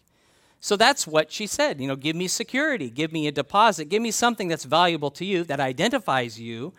So 0.60 0.76
that's 0.76 1.08
what 1.08 1.32
she 1.32 1.48
said. 1.48 1.80
You 1.80 1.88
know, 1.88 1.96
give 1.96 2.18
me 2.18 2.28
security, 2.28 2.90
give 2.90 3.14
me 3.14 3.28
a 3.28 3.32
deposit, 3.32 3.86
give 3.86 4.02
me 4.02 4.12
something 4.12 4.50
that's 4.50 4.66
valuable 4.66 5.10
to 5.12 5.26
you, 5.26 5.46
that 5.46 5.62
identifies 5.62 6.40
you, 6.40 6.74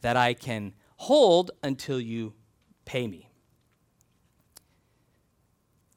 that 0.00 0.16
I 0.16 0.32
can 0.32 0.72
hold 1.00 1.50
until 1.62 1.98
you 1.98 2.34
pay 2.84 3.06
me. 3.06 3.26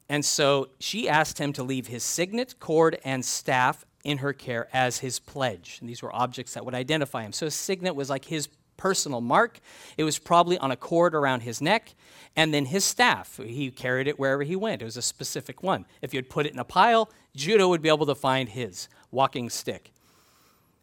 And 0.08 0.24
so 0.24 0.70
she 0.80 1.10
asked 1.10 1.38
him 1.38 1.52
to 1.54 1.62
leave 1.62 1.88
his 1.88 2.02
signet, 2.02 2.58
cord, 2.58 2.98
and 3.04 3.22
staff 3.22 3.84
in 4.02 4.18
her 4.18 4.32
care 4.32 4.66
as 4.72 4.98
his 4.98 5.18
pledge. 5.18 5.76
And 5.80 5.88
these 5.90 6.02
were 6.02 6.14
objects 6.14 6.54
that 6.54 6.64
would 6.64 6.74
identify 6.74 7.22
him. 7.22 7.32
So 7.32 7.46
a 7.46 7.50
signet 7.50 7.94
was 7.94 8.08
like 8.08 8.24
his 8.24 8.48
personal 8.78 9.20
mark. 9.20 9.60
It 9.98 10.04
was 10.04 10.18
probably 10.18 10.56
on 10.56 10.70
a 10.70 10.76
cord 10.76 11.14
around 11.14 11.40
his 11.40 11.60
neck. 11.60 11.94
And 12.34 12.54
then 12.54 12.64
his 12.64 12.82
staff, 12.82 13.38
he 13.44 13.70
carried 13.70 14.08
it 14.08 14.18
wherever 14.18 14.42
he 14.42 14.56
went. 14.56 14.80
It 14.80 14.86
was 14.86 14.96
a 14.96 15.02
specific 15.02 15.62
one. 15.62 15.84
If 16.00 16.14
you 16.14 16.18
had 16.18 16.30
put 16.30 16.46
it 16.46 16.54
in 16.54 16.58
a 16.58 16.64
pile, 16.64 17.10
Judah 17.36 17.68
would 17.68 17.82
be 17.82 17.90
able 17.90 18.06
to 18.06 18.14
find 18.14 18.48
his 18.48 18.88
walking 19.10 19.50
stick. 19.50 19.93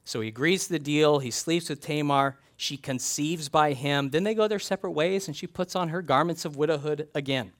So 0.03 0.21
he 0.21 0.27
agrees 0.27 0.65
to 0.67 0.73
the 0.73 0.79
deal. 0.79 1.19
He 1.19 1.31
sleeps 1.31 1.69
with 1.69 1.81
Tamar. 1.81 2.37
She 2.57 2.77
conceives 2.77 3.49
by 3.49 3.73
him. 3.73 4.09
Then 4.09 4.23
they 4.23 4.35
go 4.35 4.47
their 4.47 4.59
separate 4.59 4.91
ways, 4.91 5.27
and 5.27 5.35
she 5.35 5.47
puts 5.47 5.75
on 5.75 5.89
her 5.89 6.01
garments 6.01 6.45
of 6.45 6.55
widowhood 6.55 7.07
again. 7.15 7.53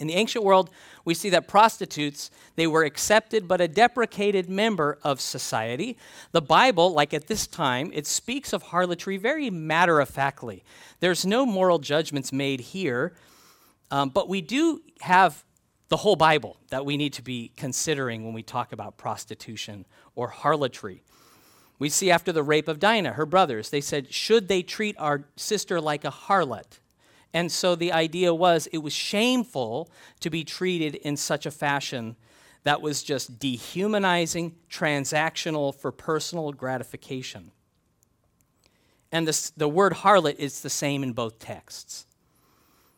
In 0.00 0.06
the 0.06 0.14
ancient 0.14 0.44
world, 0.44 0.70
we 1.04 1.12
see 1.12 1.28
that 1.28 1.46
prostitutes, 1.46 2.30
they 2.56 2.66
were 2.66 2.84
accepted 2.84 3.46
but 3.46 3.60
a 3.60 3.68
deprecated 3.68 4.48
member 4.48 4.98
of 5.02 5.20
society. 5.20 5.98
The 6.32 6.40
Bible, 6.40 6.92
like 6.92 7.12
at 7.12 7.26
this 7.26 7.46
time, 7.46 7.90
it 7.92 8.06
speaks 8.06 8.54
of 8.54 8.62
harlotry 8.62 9.18
very 9.18 9.50
matter 9.50 10.00
of 10.00 10.08
factly. 10.08 10.64
There's 11.00 11.26
no 11.26 11.44
moral 11.44 11.78
judgments 11.78 12.32
made 12.32 12.60
here, 12.60 13.14
um, 13.90 14.08
but 14.08 14.26
we 14.26 14.40
do 14.40 14.80
have 15.02 15.44
the 15.90 15.98
whole 15.98 16.16
Bible 16.16 16.56
that 16.70 16.86
we 16.86 16.96
need 16.96 17.12
to 17.14 17.22
be 17.22 17.52
considering 17.56 18.24
when 18.24 18.32
we 18.32 18.42
talk 18.42 18.72
about 18.72 18.96
prostitution 18.96 19.84
or 20.14 20.28
harlotry. 20.28 21.02
We 21.80 21.88
see 21.88 22.10
after 22.10 22.30
the 22.30 22.42
rape 22.42 22.68
of 22.68 22.78
Dinah, 22.78 23.14
her 23.14 23.24
brothers, 23.24 23.70
they 23.70 23.80
said, 23.80 24.12
Should 24.12 24.48
they 24.48 24.62
treat 24.62 24.94
our 24.98 25.24
sister 25.34 25.80
like 25.80 26.04
a 26.04 26.10
harlot? 26.10 26.78
And 27.32 27.50
so 27.50 27.74
the 27.74 27.90
idea 27.90 28.34
was 28.34 28.68
it 28.68 28.78
was 28.78 28.92
shameful 28.92 29.90
to 30.20 30.28
be 30.28 30.44
treated 30.44 30.96
in 30.96 31.16
such 31.16 31.46
a 31.46 31.50
fashion 31.50 32.16
that 32.64 32.82
was 32.82 33.02
just 33.02 33.38
dehumanizing, 33.38 34.56
transactional 34.70 35.74
for 35.74 35.90
personal 35.90 36.52
gratification. 36.52 37.50
And 39.10 39.26
this, 39.26 39.48
the 39.50 39.68
word 39.68 39.94
harlot 39.94 40.36
is 40.36 40.60
the 40.60 40.68
same 40.68 41.02
in 41.02 41.14
both 41.14 41.38
texts. 41.38 42.06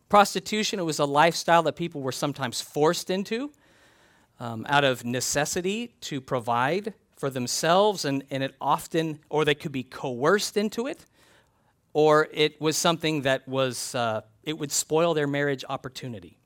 Prostitution, 0.09 0.81
it 0.81 0.85
was 0.85 0.99
a 0.99 1.05
lifestyle 1.05 1.63
that 1.63 1.77
people 1.77 2.03
were 2.03 2.11
sometimes 2.11 2.61
forced 2.61 3.11
into 3.11 3.53
um, 4.41 4.67
out 4.69 4.83
of 4.83 5.05
necessity 5.05 5.95
to 6.01 6.21
provide 6.21 6.95
for 7.23 7.31
themselves, 7.31 8.05
and, 8.05 8.25
and 8.33 8.43
it 8.43 8.53
often, 8.61 9.21
or 9.31 9.45
they 9.45 9.55
could 9.55 9.71
be 9.71 9.85
coerced 9.85 10.57
into 10.57 10.89
it 10.89 11.07
or 11.93 12.29
it 12.33 12.61
was 12.61 12.77
something 12.77 13.23
that 13.23 13.47
was, 13.47 13.95
uh, 13.95 14.23
it 14.43 14.59
would 14.59 14.73
spoil 14.73 15.15
their 15.15 15.27
marriage 15.27 15.65
opportunity. 15.69 16.37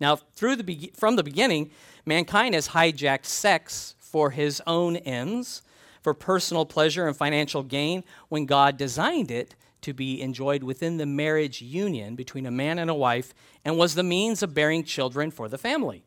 Now, 0.00 0.16
through 0.16 0.56
the 0.56 0.64
be- 0.64 0.92
from 0.94 1.16
the 1.16 1.22
beginning, 1.22 1.70
mankind 2.04 2.54
has 2.54 2.68
hijacked 2.68 3.24
sex 3.24 3.94
for 3.98 4.30
his 4.30 4.60
own 4.66 4.96
ends, 4.96 5.62
for 6.02 6.12
personal 6.12 6.66
pleasure 6.66 7.06
and 7.06 7.16
financial 7.16 7.62
gain, 7.62 8.04
when 8.28 8.46
God 8.46 8.76
designed 8.76 9.30
it 9.30 9.54
to 9.82 9.92
be 9.92 10.20
enjoyed 10.20 10.62
within 10.62 10.96
the 10.96 11.06
marriage 11.06 11.62
union 11.62 12.16
between 12.16 12.46
a 12.46 12.50
man 12.50 12.78
and 12.78 12.90
a 12.90 12.94
wife 12.94 13.32
and 13.64 13.78
was 13.78 13.94
the 13.94 14.02
means 14.02 14.42
of 14.42 14.54
bearing 14.54 14.84
children 14.84 15.30
for 15.30 15.48
the 15.48 15.58
family. 15.58 16.04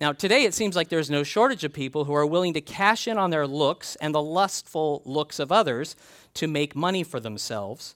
Now, 0.00 0.12
today 0.12 0.44
it 0.44 0.54
seems 0.54 0.74
like 0.74 0.88
there's 0.88 1.10
no 1.10 1.22
shortage 1.22 1.64
of 1.64 1.72
people 1.72 2.04
who 2.04 2.14
are 2.14 2.26
willing 2.26 2.54
to 2.54 2.60
cash 2.60 3.06
in 3.06 3.16
on 3.16 3.30
their 3.30 3.46
looks 3.46 3.96
and 3.96 4.14
the 4.14 4.22
lustful 4.22 5.02
looks 5.04 5.38
of 5.38 5.52
others 5.52 5.94
to 6.34 6.48
make 6.48 6.74
money 6.74 7.04
for 7.04 7.20
themselves. 7.20 7.94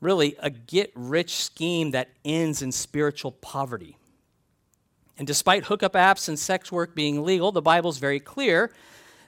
Really, 0.00 0.36
a 0.40 0.50
get 0.50 0.92
rich 0.94 1.36
scheme 1.36 1.92
that 1.92 2.10
ends 2.24 2.60
in 2.60 2.70
spiritual 2.70 3.32
poverty. 3.32 3.96
And 5.16 5.26
despite 5.26 5.64
hookup 5.64 5.94
apps 5.94 6.28
and 6.28 6.38
sex 6.38 6.70
work 6.70 6.94
being 6.94 7.24
legal, 7.24 7.52
the 7.52 7.62
Bible's 7.62 7.98
very 7.98 8.20
clear 8.20 8.72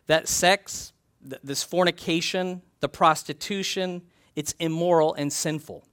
that 0.07 0.29
sex, 0.29 0.93
this 1.21 1.63
fornication, 1.63 2.61
the 2.81 2.89
prostitution, 2.89 4.03
it's 4.35 4.53
immoral 4.59 5.15
and 5.15 5.33
sinful. 5.33 5.85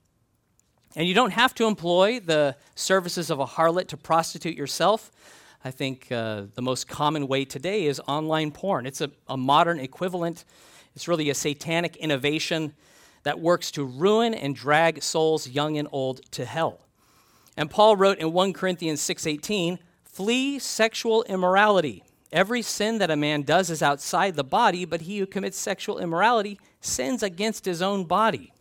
And 0.95 1.07
you 1.07 1.13
don't 1.13 1.31
have 1.31 1.55
to 1.55 1.65
employ 1.65 2.19
the 2.19 2.55
services 2.75 3.29
of 3.29 3.39
a 3.39 3.45
harlot 3.45 3.87
to 3.87 3.97
prostitute 3.97 4.57
yourself. 4.57 5.11
I 5.65 5.71
think 5.71 6.11
uh, 6.11 6.43
the 6.55 6.61
most 6.61 6.89
common 6.89 7.25
way 7.27 7.45
today 7.45 7.85
is 7.85 8.01
online 8.05 8.51
porn. 8.51 8.85
It's 8.85 8.99
a, 8.99 9.09
a 9.29 9.37
modern 9.37 9.79
equivalent. 9.79 10.43
It's 10.93 11.07
really 11.07 11.29
a 11.29 11.33
satanic 11.33 11.95
innovation 11.95 12.73
that 13.23 13.39
works 13.39 13.71
to 13.71 13.85
ruin 13.85 14.33
and 14.33 14.53
drag 14.53 15.01
souls 15.01 15.47
young 15.47 15.77
and 15.77 15.87
old 15.93 16.29
to 16.31 16.43
hell. 16.43 16.81
And 17.55 17.71
Paul 17.71 17.95
wrote 17.95 18.17
in 18.17 18.33
1 18.33 18.51
Corinthians 18.51 18.99
6:18, 18.99 19.79
"Flee 20.03 20.59
sexual 20.59 21.23
immorality. 21.23 22.03
Every 22.33 22.61
sin 22.61 22.97
that 22.97 23.11
a 23.11 23.15
man 23.15 23.43
does 23.43 23.69
is 23.69 23.81
outside 23.81 24.35
the 24.35 24.43
body, 24.43 24.83
but 24.83 25.01
he 25.01 25.19
who 25.19 25.25
commits 25.25 25.57
sexual 25.57 25.97
immorality 25.97 26.59
sins 26.81 27.23
against 27.23 27.63
his 27.63 27.81
own 27.81 28.03
body." 28.03 28.51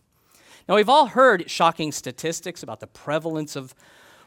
Now 0.69 0.75
we've 0.75 0.87
all 0.87 1.07
heard 1.07 1.51
shocking 1.51 1.91
statistics 1.91 2.63
about 2.63 2.79
the 2.79 2.87
prevalence 2.87 3.57
of 3.57 3.75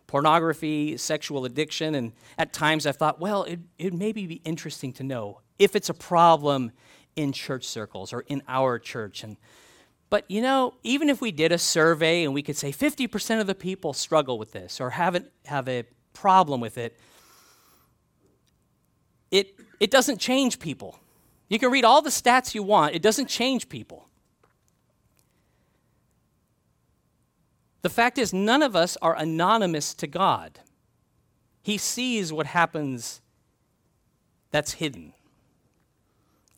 pornography, 0.06 0.96
sexual 0.96 1.44
addiction, 1.44 1.94
and 1.94 2.12
at 2.38 2.52
times 2.52 2.86
I've 2.86 2.96
thought, 2.96 3.20
well, 3.20 3.44
it, 3.44 3.60
it 3.78 3.92
maybe 3.92 4.26
be 4.26 4.40
interesting 4.44 4.92
to 4.94 5.02
know 5.02 5.40
if 5.58 5.74
it's 5.74 5.88
a 5.88 5.94
problem 5.94 6.72
in 7.16 7.32
church 7.32 7.64
circles 7.64 8.12
or 8.12 8.20
in 8.28 8.42
our 8.46 8.78
church. 8.78 9.24
And, 9.24 9.36
but 10.10 10.30
you 10.30 10.42
know, 10.42 10.74
even 10.82 11.08
if 11.08 11.20
we 11.20 11.32
did 11.32 11.50
a 11.50 11.58
survey 11.58 12.24
and 12.24 12.34
we 12.34 12.42
could 12.42 12.56
say 12.56 12.70
50% 12.70 13.40
of 13.40 13.46
the 13.46 13.54
people 13.54 13.92
struggle 13.92 14.38
with 14.38 14.52
this 14.52 14.80
or 14.80 14.90
haven't 14.90 15.30
have 15.46 15.68
a 15.68 15.84
problem 16.12 16.60
with 16.60 16.78
it, 16.78 16.98
it, 19.30 19.58
it 19.80 19.90
doesn't 19.90 20.18
change 20.18 20.58
people. 20.58 20.98
You 21.48 21.58
can 21.58 21.70
read 21.70 21.84
all 21.84 22.02
the 22.02 22.10
stats 22.10 22.54
you 22.54 22.62
want, 22.62 22.94
it 22.94 23.02
doesn't 23.02 23.26
change 23.26 23.68
people. 23.68 24.08
The 27.86 27.90
fact 27.90 28.18
is, 28.18 28.32
none 28.32 28.64
of 28.64 28.74
us 28.74 28.96
are 29.00 29.14
anonymous 29.14 29.94
to 29.94 30.08
God. 30.08 30.58
He 31.62 31.78
sees 31.78 32.32
what 32.32 32.46
happens 32.46 33.20
that's 34.50 34.72
hidden. 34.72 35.12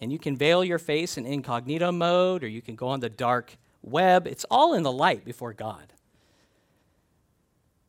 And 0.01 0.11
you 0.11 0.19
can 0.19 0.39
veil 0.39 0.65
your 0.65 0.79
face 0.79 1.19
in 1.19 1.27
incognito 1.27 1.93
mode, 1.93 2.43
or 2.43 2.49
you 2.49 2.63
can 2.63 2.77
go 2.77 2.89
on 2.89 3.01
the 3.01 3.11
dark 3.11 3.59
web. 3.83 4.27
It's 4.27 4.47
all 4.51 4.73
in 4.73 4.85
the 4.85 4.91
light 4.91 5.23
before 5.23 5.53
God. 5.53 5.93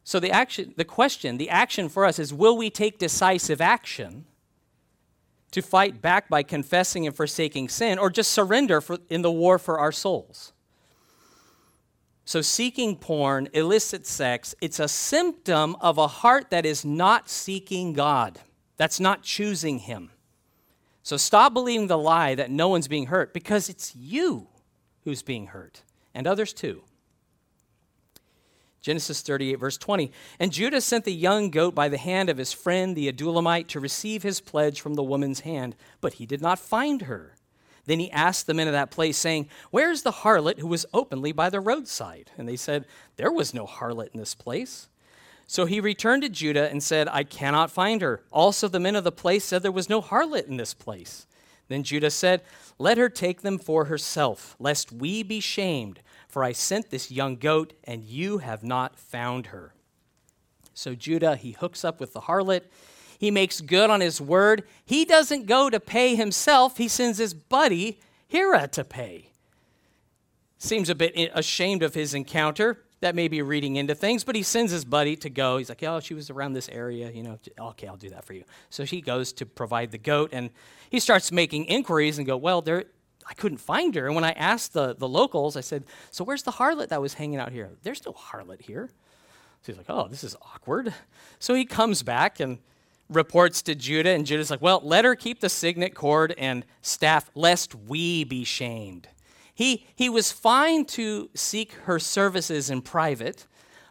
So 0.04 0.20
the 0.20 0.32
action, 0.32 0.74
the 0.76 0.84
question, 0.84 1.38
the 1.38 1.50
action 1.50 1.88
for 1.88 2.04
us 2.04 2.20
is 2.20 2.34
will 2.34 2.58
we 2.58 2.70
take 2.70 3.00
decisive 3.00 3.62
action 3.62 4.26
to 5.52 5.62
fight 5.62 6.02
back 6.02 6.28
by 6.28 6.44
confessing 6.44 7.08
and 7.08 7.16
forsaking 7.16 7.70
sin, 7.70 8.00
or 8.00 8.10
just 8.10 8.34
surrender 8.34 8.82
for, 8.82 8.98
in 9.10 9.22
the 9.22 9.32
war 9.32 9.58
for 9.58 9.80
our 9.80 9.94
souls? 9.94 10.52
So, 12.30 12.44
seeking 12.44 12.96
porn, 12.96 13.50
illicit 13.56 14.06
sex, 14.06 14.54
it's 14.62 14.80
a 14.80 14.88
symptom 14.88 15.76
of 15.82 15.98
a 15.98 16.06
heart 16.06 16.52
that 16.52 16.64
is 16.64 16.86
not 16.86 17.28
seeking 17.28 17.94
God, 17.94 18.38
that's 18.78 19.00
not 19.00 19.24
choosing 19.24 19.80
Him. 19.80 20.12
So, 21.02 21.18
stop 21.18 21.56
believing 21.56 21.88
the 21.88 21.98
lie 21.98 22.36
that 22.36 22.52
no 22.52 22.68
one's 22.68 22.88
being 22.88 23.08
hurt 23.08 23.34
because 23.34 23.68
it's 23.68 23.96
you 23.96 24.48
who's 25.06 25.24
being 25.24 25.48
hurt, 25.48 25.82
and 26.14 26.28
others 26.28 26.54
too. 26.54 26.84
Genesis 28.80 29.24
38, 29.24 29.56
verse 29.56 29.80
20. 29.80 30.12
And 30.40 30.52
Judah 30.52 30.82
sent 30.82 31.06
the 31.06 31.12
young 31.12 31.50
goat 31.50 31.74
by 31.74 31.90
the 31.90 31.98
hand 31.98 32.30
of 32.30 32.38
his 32.38 32.54
friend 32.54 32.96
the 32.96 33.12
Adullamite 33.12 33.70
to 33.70 33.80
receive 33.80 34.22
his 34.22 34.40
pledge 34.40 34.82
from 34.82 34.94
the 34.94 35.02
woman's 35.02 35.40
hand, 35.40 35.76
but 36.00 36.14
he 36.14 36.28
did 36.28 36.44
not 36.44 36.60
find 36.60 37.02
her. 37.02 37.39
Then 37.90 38.00
he 38.00 38.12
asked 38.12 38.46
the 38.46 38.54
men 38.54 38.68
of 38.68 38.74
that 38.74 38.92
place, 38.92 39.18
saying, 39.18 39.50
Where's 39.72 40.04
the 40.04 40.12
harlot 40.12 40.60
who 40.60 40.68
was 40.68 40.86
openly 40.94 41.32
by 41.32 41.50
the 41.50 41.60
roadside? 41.60 42.30
And 42.38 42.48
they 42.48 42.56
said, 42.56 42.86
There 43.16 43.32
was 43.32 43.52
no 43.52 43.66
harlot 43.66 44.14
in 44.14 44.20
this 44.20 44.36
place. 44.36 44.90
So 45.48 45.66
he 45.66 45.82
returned 45.82 46.22
to 46.22 46.30
Judah 46.30 46.70
and 46.70 46.84
said, 46.84 47.08
I 47.08 47.24
cannot 47.24 47.72
find 47.72 48.04
her. 48.04 48.22
Also, 48.32 48.68
the 48.68 48.80
men 48.80 48.96
of 48.96 49.04
the 49.04 49.12
place 49.12 49.44
said 49.44 49.64
there 49.64 49.72
was 49.72 49.90
no 49.90 50.04
harlot 50.04 50.46
in 50.46 50.58
this 50.58 50.76
place. 50.76 51.26
Then 51.68 51.82
Judah 51.82 52.12
said, 52.12 52.44
Let 52.78 53.00
her 53.00 53.10
take 53.10 53.42
them 53.42 53.58
for 53.58 53.86
herself, 53.86 54.56
lest 54.60 54.92
we 54.92 55.24
be 55.24 55.40
shamed, 55.40 56.02
for 56.28 56.44
I 56.44 56.52
sent 56.52 56.92
this 56.92 57.10
young 57.10 57.38
goat, 57.38 57.74
and 57.86 58.04
you 58.04 58.38
have 58.38 58.64
not 58.64 59.00
found 59.00 59.48
her. 59.48 59.74
So 60.76 60.94
Judah, 60.94 61.38
he 61.38 61.54
hooks 61.54 61.84
up 61.84 62.00
with 62.00 62.14
the 62.14 62.22
harlot 62.22 62.66
he 63.20 63.30
makes 63.30 63.60
good 63.62 63.90
on 63.90 64.00
his 64.00 64.20
word. 64.20 64.64
He 64.86 65.06
doesn't 65.06 65.46
go 65.46 65.70
to 65.70 65.80
pay 65.80 66.16
himself, 66.16 66.78
he 66.78 66.88
sends 66.88 67.20
his 67.20 67.36
buddy, 67.36 68.00
Hira, 68.28 68.68
to 68.70 68.84
pay. 68.84 69.30
Seems 70.58 70.90
a 70.90 70.96
bit 70.96 71.14
ashamed 71.36 71.84
of 71.84 71.94
his 71.94 72.14
encounter. 72.14 72.84
that 73.02 73.16
may 73.16 73.28
be 73.28 73.42
reading 73.42 73.78
into 73.78 73.96
things, 73.96 74.24
but 74.24 74.36
he 74.36 74.44
sends 74.44 74.72
his 74.72 74.84
buddy 74.84 75.16
to 75.16 75.30
go. 75.30 75.58
He's 75.58 75.70
like, 75.70 75.84
oh, 75.84 76.00
she 76.00 76.14
was 76.14 76.30
around 76.30 76.54
this 76.54 76.68
area, 76.70 77.10
you 77.12 77.24
know. 77.24 77.40
Okay, 77.58 77.88
I'll 77.88 77.96
do 77.96 78.10
that 78.10 78.26
for 78.26 78.34
you. 78.34 78.44
So 78.70 78.84
he 78.84 79.00
goes 79.02 79.32
to 79.34 79.46
provide 79.46 79.92
the 79.92 79.98
goat, 79.98 80.32
and 80.34 80.50
he 80.90 81.00
starts 81.00 81.32
making 81.32 81.66
inquiries 81.66 82.18
and 82.18 82.28
go, 82.28 82.36
well, 82.36 82.62
there, 82.62 82.86
I 83.26 83.34
couldn't 83.36 83.60
find 83.60 83.96
her. 83.96 84.08
And 84.08 84.16
when 84.16 84.26
I 84.26 84.32
asked 84.32 84.74
the, 84.74 84.96
the 84.96 85.08
locals, 85.08 85.56
I 85.56 85.62
said, 85.62 85.86
so 86.12 86.24
where's 86.24 86.44
the 86.44 86.52
harlot 86.52 86.90
that 86.90 87.02
was 87.02 87.14
hanging 87.14 87.40
out 87.40 87.52
here? 87.52 87.70
There's 87.84 88.06
no 88.06 88.12
harlot 88.12 88.62
here. 88.62 88.90
So 89.62 89.72
he's 89.72 89.78
like, 89.78 89.90
oh, 89.90 90.08
this 90.08 90.24
is 90.24 90.36
awkward. 90.42 90.94
So 91.38 91.54
he 91.54 91.66
comes 91.66 92.04
back 92.04 92.40
and 92.40 92.60
reports 93.10 93.62
to 93.64 93.76
Judah, 93.76 94.12
and 94.12 94.26
Judah's 94.26 94.52
like, 94.52 94.62
well, 94.62 94.82
let 94.84 95.06
her 95.06 95.16
keep 95.16 95.40
the 95.40 95.50
signet 95.50 95.96
cord 95.96 96.34
and 96.38 96.66
staff, 96.82 97.30
lest 97.36 97.76
we 97.76 98.24
be 98.24 98.44
shamed. 98.44 99.08
He, 99.54 99.86
he 99.96 100.10
was 100.10 100.32
fine 100.32 100.86
to 100.86 101.30
seek 101.34 101.74
her 101.84 102.00
services 102.00 102.70
in 102.70 102.82
private, 102.82 103.46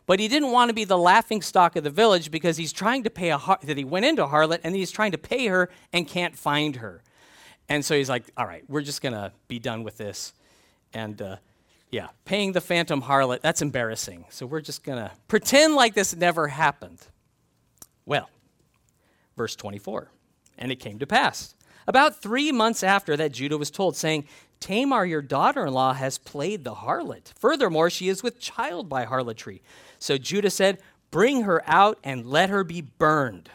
but 0.06 0.18
he 0.18 0.28
didn't 0.28 0.52
want 0.52 0.70
to 0.70 0.74
be 0.74 0.84
the 0.84 0.96
laughing 0.96 1.42
stock 1.42 1.76
of 1.76 1.84
the 1.84 1.90
village 1.90 2.30
because 2.30 2.56
he's 2.56 2.72
trying 2.72 3.02
to 3.02 3.10
pay 3.10 3.30
a 3.30 3.36
har- 3.36 3.58
that 3.62 3.76
he 3.76 3.84
went 3.84 4.06
into 4.06 4.26
harlot 4.26 4.60
and 4.64 4.74
he's 4.74 4.90
trying 4.90 5.12
to 5.12 5.18
pay 5.18 5.48
her 5.48 5.68
and 5.92 6.08
can't 6.08 6.34
find 6.34 6.76
her. 6.76 7.02
And 7.68 7.84
so 7.84 7.94
he's 7.94 8.08
like, 8.08 8.24
all 8.36 8.46
right, 8.46 8.64
we're 8.68 8.80
just 8.80 9.02
going 9.02 9.12
to 9.12 9.32
be 9.46 9.58
done 9.58 9.82
with 9.82 9.98
this. 9.98 10.32
And 10.94 11.20
uh, 11.20 11.36
yeah, 11.90 12.08
paying 12.24 12.52
the 12.52 12.62
phantom 12.62 13.02
harlot, 13.02 13.42
that's 13.42 13.60
embarrassing. 13.60 14.24
So 14.30 14.46
we're 14.46 14.62
just 14.62 14.82
going 14.82 14.98
to 14.98 15.10
pretend 15.28 15.74
like 15.74 15.92
this 15.92 16.16
never 16.16 16.48
happened. 16.48 17.00
Well, 18.06 18.30
verse 19.38 19.56
24. 19.56 20.10
And 20.58 20.70
it 20.70 20.76
came 20.76 20.98
to 20.98 21.06
pass. 21.06 21.54
About 21.86 22.20
three 22.20 22.52
months 22.52 22.82
after 22.82 23.16
that, 23.16 23.32
Judah 23.32 23.56
was 23.56 23.70
told, 23.70 23.96
saying, 23.96 24.26
Tamar, 24.60 25.06
your 25.06 25.22
daughter 25.22 25.64
in 25.64 25.72
law, 25.72 25.94
has 25.94 26.18
played 26.18 26.64
the 26.64 26.74
harlot. 26.74 27.32
Furthermore, 27.38 27.88
she 27.88 28.10
is 28.10 28.22
with 28.22 28.38
child 28.38 28.90
by 28.90 29.04
harlotry. 29.04 29.62
So 29.98 30.18
Judah 30.18 30.50
said, 30.50 30.82
Bring 31.10 31.44
her 31.44 31.62
out 31.66 31.98
and 32.04 32.26
let 32.26 32.50
her 32.50 32.62
be 32.62 32.82
burned. 32.82 33.48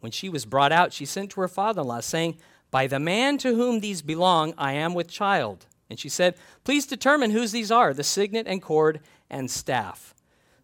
When 0.00 0.12
she 0.12 0.28
was 0.28 0.44
brought 0.44 0.72
out, 0.72 0.92
she 0.92 1.06
sent 1.06 1.30
to 1.30 1.40
her 1.40 1.48
father 1.48 1.80
in 1.80 1.86
law, 1.86 2.00
saying, 2.00 2.36
By 2.70 2.86
the 2.86 3.00
man 3.00 3.38
to 3.38 3.54
whom 3.54 3.80
these 3.80 4.02
belong, 4.02 4.52
I 4.58 4.74
am 4.74 4.92
with 4.92 5.08
child. 5.08 5.64
And 5.88 5.98
she 5.98 6.10
said, 6.10 6.34
Please 6.64 6.86
determine 6.86 7.30
whose 7.30 7.52
these 7.52 7.70
are, 7.70 7.94
the 7.94 8.04
signet 8.04 8.46
and 8.46 8.60
cord 8.60 9.00
and 9.30 9.50
staff. 9.50 10.14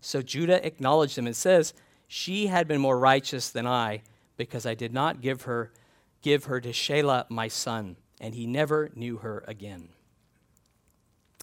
So 0.00 0.20
Judah 0.20 0.64
acknowledged 0.66 1.16
them 1.16 1.26
and 1.26 1.37
says, 1.37 1.72
She 2.09 2.49
had 2.49 2.66
been 2.66 2.81
more 2.81 2.99
righteous 2.99 3.51
than 3.51 3.66
I, 3.66 4.03
because 4.37 4.66
I 4.66 4.75
did 4.75 4.92
not 4.92 5.21
give 5.21 5.42
her 5.42 5.71
give 6.23 6.44
her 6.44 6.61
to 6.61 6.71
Shelah 6.71 7.31
my 7.31 7.47
son 7.49 7.97
and 8.21 8.35
he 8.35 8.47
never 8.47 8.90
knew 8.94 9.18
her 9.18 9.44
again. 9.47 9.90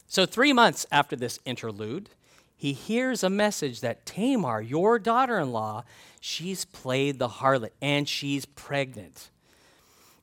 So, 0.07 0.25
three 0.25 0.53
months 0.53 0.85
after 0.91 1.15
this 1.15 1.39
interlude, 1.45 2.09
he 2.55 2.73
hears 2.73 3.23
a 3.23 3.29
message 3.29 3.81
that 3.81 4.05
Tamar, 4.05 4.61
your 4.61 4.99
daughter 4.99 5.39
in 5.39 5.51
law, 5.51 5.83
she's 6.19 6.65
played 6.65 7.19
the 7.19 7.27
harlot 7.27 7.71
and 7.81 8.07
she's 8.07 8.45
pregnant. 8.45 9.29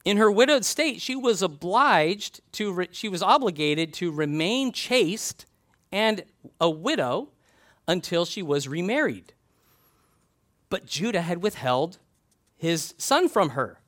In 0.04 0.16
her 0.16 0.30
widowed 0.30 0.64
state, 0.64 1.00
she 1.00 1.14
was 1.14 1.42
obliged 1.42 2.40
to, 2.52 2.72
re- 2.72 2.88
she 2.90 3.08
was 3.08 3.22
obligated 3.22 3.92
to 3.94 4.10
remain 4.10 4.72
chaste 4.72 5.46
and 5.92 6.24
a 6.60 6.70
widow 6.70 7.28
until 7.86 8.24
she 8.24 8.42
was 8.42 8.66
remarried. 8.66 9.34
But 10.72 10.86
Judah 10.86 11.20
had 11.20 11.42
withheld 11.42 11.98
his 12.56 12.94
son 12.96 13.28
from 13.28 13.50
her. 13.50 13.78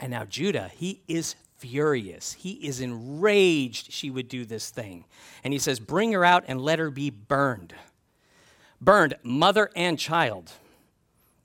And 0.00 0.10
now 0.10 0.24
Judah, 0.24 0.68
he 0.74 1.02
is 1.06 1.36
furious. 1.58 2.32
He 2.32 2.54
is 2.54 2.80
enraged 2.80 3.92
she 3.92 4.10
would 4.10 4.26
do 4.26 4.44
this 4.44 4.70
thing. 4.70 5.04
And 5.44 5.52
he 5.52 5.60
says, 5.60 5.78
Bring 5.78 6.10
her 6.10 6.24
out 6.24 6.42
and 6.48 6.60
let 6.60 6.80
her 6.80 6.90
be 6.90 7.08
burned. 7.10 7.72
Burned, 8.80 9.14
mother 9.22 9.70
and 9.76 9.96
child. 9.96 10.50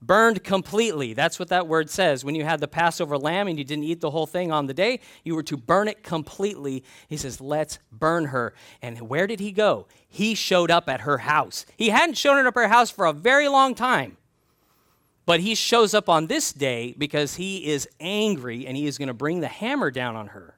Burned 0.05 0.43
completely. 0.43 1.13
That's 1.13 1.39
what 1.39 1.47
that 1.47 1.67
word 1.67 1.89
says. 1.89 2.23
When 2.23 2.35
you 2.35 2.43
had 2.43 2.59
the 2.59 2.67
Passover 2.67 3.17
lamb 3.17 3.47
and 3.47 3.57
you 3.57 3.63
didn't 3.63 3.85
eat 3.85 4.01
the 4.01 4.11
whole 4.11 4.27
thing 4.27 4.51
on 4.51 4.67
the 4.67 4.73
day, 4.73 4.99
you 5.23 5.33
were 5.33 5.43
to 5.43 5.57
burn 5.57 5.87
it 5.87 6.03
completely. 6.03 6.83
He 7.07 7.17
says, 7.17 7.41
Let's 7.41 7.79
burn 7.91 8.25
her. 8.25 8.53
And 8.81 9.09
where 9.09 9.25
did 9.25 9.39
he 9.39 9.51
go? 9.51 9.87
He 10.07 10.35
showed 10.35 10.69
up 10.69 10.87
at 10.89 11.01
her 11.01 11.19
house. 11.19 11.65
He 11.75 11.89
hadn't 11.89 12.17
shown 12.17 12.45
up 12.45 12.55
at 12.55 12.59
her 12.59 12.67
house 12.67 12.91
for 12.91 13.05
a 13.05 13.13
very 13.13 13.47
long 13.47 13.73
time. 13.73 14.17
But 15.25 15.39
he 15.39 15.55
shows 15.55 15.95
up 15.95 16.07
on 16.07 16.27
this 16.27 16.53
day 16.53 16.93
because 16.97 17.35
he 17.35 17.65
is 17.65 17.89
angry 17.99 18.67
and 18.67 18.77
he 18.77 18.85
is 18.85 18.99
going 18.99 19.07
to 19.07 19.13
bring 19.13 19.39
the 19.39 19.47
hammer 19.47 19.89
down 19.89 20.15
on 20.15 20.27
her. 20.27 20.55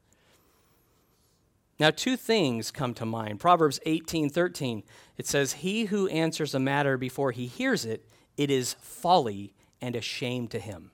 Now, 1.79 1.91
two 1.91 2.17
things 2.17 2.71
come 2.71 2.93
to 2.95 3.05
mind. 3.05 3.39
Proverbs 3.39 3.79
18 3.85 4.29
13, 4.29 4.83
it 5.17 5.25
says, 5.25 5.53
He 5.53 5.85
who 5.85 6.07
answers 6.09 6.53
a 6.53 6.59
matter 6.59 6.97
before 6.97 7.31
he 7.31 7.45
hears 7.45 7.85
it, 7.85 8.05
it 8.37 8.49
is 8.49 8.75
folly 8.79 9.53
and 9.81 9.95
a 9.95 10.01
shame 10.01 10.47
to 10.47 10.59
him. 10.59 10.91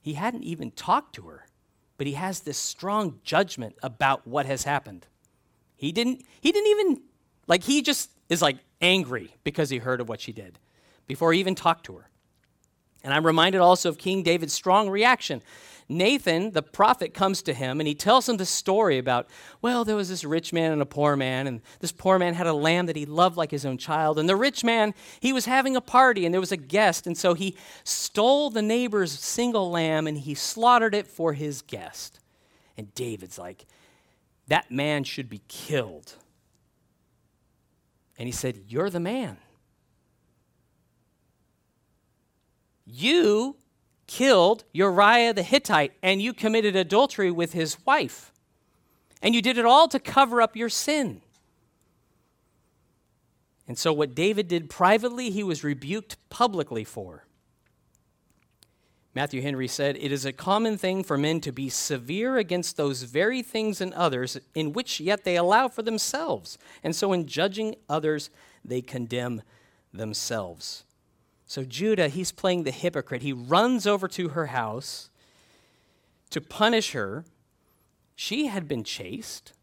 He 0.00 0.14
hadn't 0.14 0.44
even 0.44 0.70
talked 0.70 1.14
to 1.16 1.22
her, 1.22 1.46
but 1.96 2.06
he 2.06 2.12
has 2.14 2.40
this 2.40 2.58
strong 2.58 3.20
judgment 3.24 3.76
about 3.82 4.26
what 4.26 4.46
has 4.46 4.64
happened. 4.64 5.06
He 5.76 5.92
didn't, 5.92 6.22
he 6.40 6.52
didn't 6.52 6.70
even, 6.70 7.02
like, 7.46 7.64
he 7.64 7.82
just 7.82 8.10
is 8.28 8.42
like 8.42 8.58
angry 8.80 9.34
because 9.44 9.70
he 9.70 9.78
heard 9.78 10.00
of 10.00 10.08
what 10.08 10.20
she 10.20 10.32
did 10.32 10.58
before 11.06 11.32
he 11.32 11.40
even 11.40 11.54
talked 11.54 11.86
to 11.86 11.96
her. 11.96 12.08
And 13.02 13.14
I'm 13.14 13.26
reminded 13.26 13.60
also 13.60 13.88
of 13.88 13.98
King 13.98 14.22
David's 14.22 14.52
strong 14.52 14.90
reaction. 14.90 15.42
Nathan, 15.88 16.50
the 16.50 16.62
prophet, 16.62 17.14
comes 17.14 17.40
to 17.42 17.54
him 17.54 17.80
and 17.80 17.86
he 17.86 17.94
tells 17.94 18.28
him 18.28 18.36
the 18.36 18.44
story 18.44 18.98
about, 18.98 19.28
well, 19.62 19.84
there 19.84 19.96
was 19.96 20.08
this 20.08 20.22
rich 20.22 20.52
man 20.52 20.72
and 20.72 20.82
a 20.82 20.86
poor 20.86 21.16
man, 21.16 21.46
and 21.46 21.62
this 21.80 21.92
poor 21.92 22.18
man 22.18 22.34
had 22.34 22.46
a 22.46 22.52
lamb 22.52 22.86
that 22.86 22.96
he 22.96 23.06
loved 23.06 23.36
like 23.36 23.50
his 23.50 23.64
own 23.64 23.78
child. 23.78 24.18
And 24.18 24.28
the 24.28 24.36
rich 24.36 24.62
man, 24.62 24.94
he 25.20 25.32
was 25.32 25.46
having 25.46 25.76
a 25.76 25.80
party 25.80 26.26
and 26.26 26.34
there 26.34 26.40
was 26.40 26.52
a 26.52 26.58
guest, 26.58 27.06
and 27.06 27.16
so 27.16 27.32
he 27.32 27.56
stole 27.84 28.50
the 28.50 28.62
neighbor's 28.62 29.12
single 29.12 29.70
lamb 29.70 30.06
and 30.06 30.18
he 30.18 30.34
slaughtered 30.34 30.94
it 30.94 31.06
for 31.06 31.32
his 31.32 31.62
guest. 31.62 32.20
And 32.76 32.94
David's 32.94 33.38
like, 33.38 33.64
that 34.48 34.70
man 34.70 35.04
should 35.04 35.28
be 35.28 35.42
killed. 35.48 36.14
And 38.18 38.26
he 38.26 38.32
said, 38.32 38.64
You're 38.66 38.90
the 38.90 39.00
man. 39.00 39.36
You 42.84 43.56
killed 44.08 44.64
Uriah 44.72 45.32
the 45.32 45.44
Hittite 45.44 45.92
and 46.02 46.20
you 46.20 46.32
committed 46.32 46.74
adultery 46.74 47.30
with 47.30 47.52
his 47.52 47.76
wife. 47.86 48.32
And 49.22 49.34
you 49.34 49.42
did 49.42 49.58
it 49.58 49.64
all 49.64 49.86
to 49.88 50.00
cover 50.00 50.42
up 50.42 50.56
your 50.56 50.68
sin. 50.68 51.20
And 53.68 53.78
so, 53.78 53.92
what 53.92 54.14
David 54.14 54.48
did 54.48 54.70
privately, 54.70 55.30
he 55.30 55.42
was 55.42 55.62
rebuked 55.62 56.16
publicly 56.30 56.84
for. 56.84 57.24
Matthew 59.14 59.42
Henry 59.42 59.68
said, 59.68 59.96
It 60.00 60.10
is 60.10 60.24
a 60.24 60.32
common 60.32 60.78
thing 60.78 61.04
for 61.04 61.18
men 61.18 61.40
to 61.42 61.52
be 61.52 61.68
severe 61.68 62.38
against 62.38 62.76
those 62.76 63.02
very 63.02 63.42
things 63.42 63.80
in 63.80 63.92
others 63.92 64.38
in 64.54 64.72
which 64.72 65.00
yet 65.00 65.24
they 65.24 65.36
allow 65.36 65.68
for 65.68 65.82
themselves. 65.82 66.56
And 66.82 66.96
so, 66.96 67.12
in 67.12 67.26
judging 67.26 67.74
others, 67.90 68.30
they 68.64 68.80
condemn 68.80 69.42
themselves. 69.92 70.84
So 71.48 71.64
Judah, 71.64 72.08
he's 72.08 72.30
playing 72.30 72.64
the 72.64 72.70
hypocrite. 72.70 73.22
He 73.22 73.32
runs 73.32 73.86
over 73.86 74.06
to 74.08 74.28
her 74.28 74.46
house 74.46 75.08
to 76.28 76.42
punish 76.42 76.92
her. 76.92 77.24
She 78.14 78.48
had 78.48 78.68
been 78.68 78.84
chaste. 78.84 79.54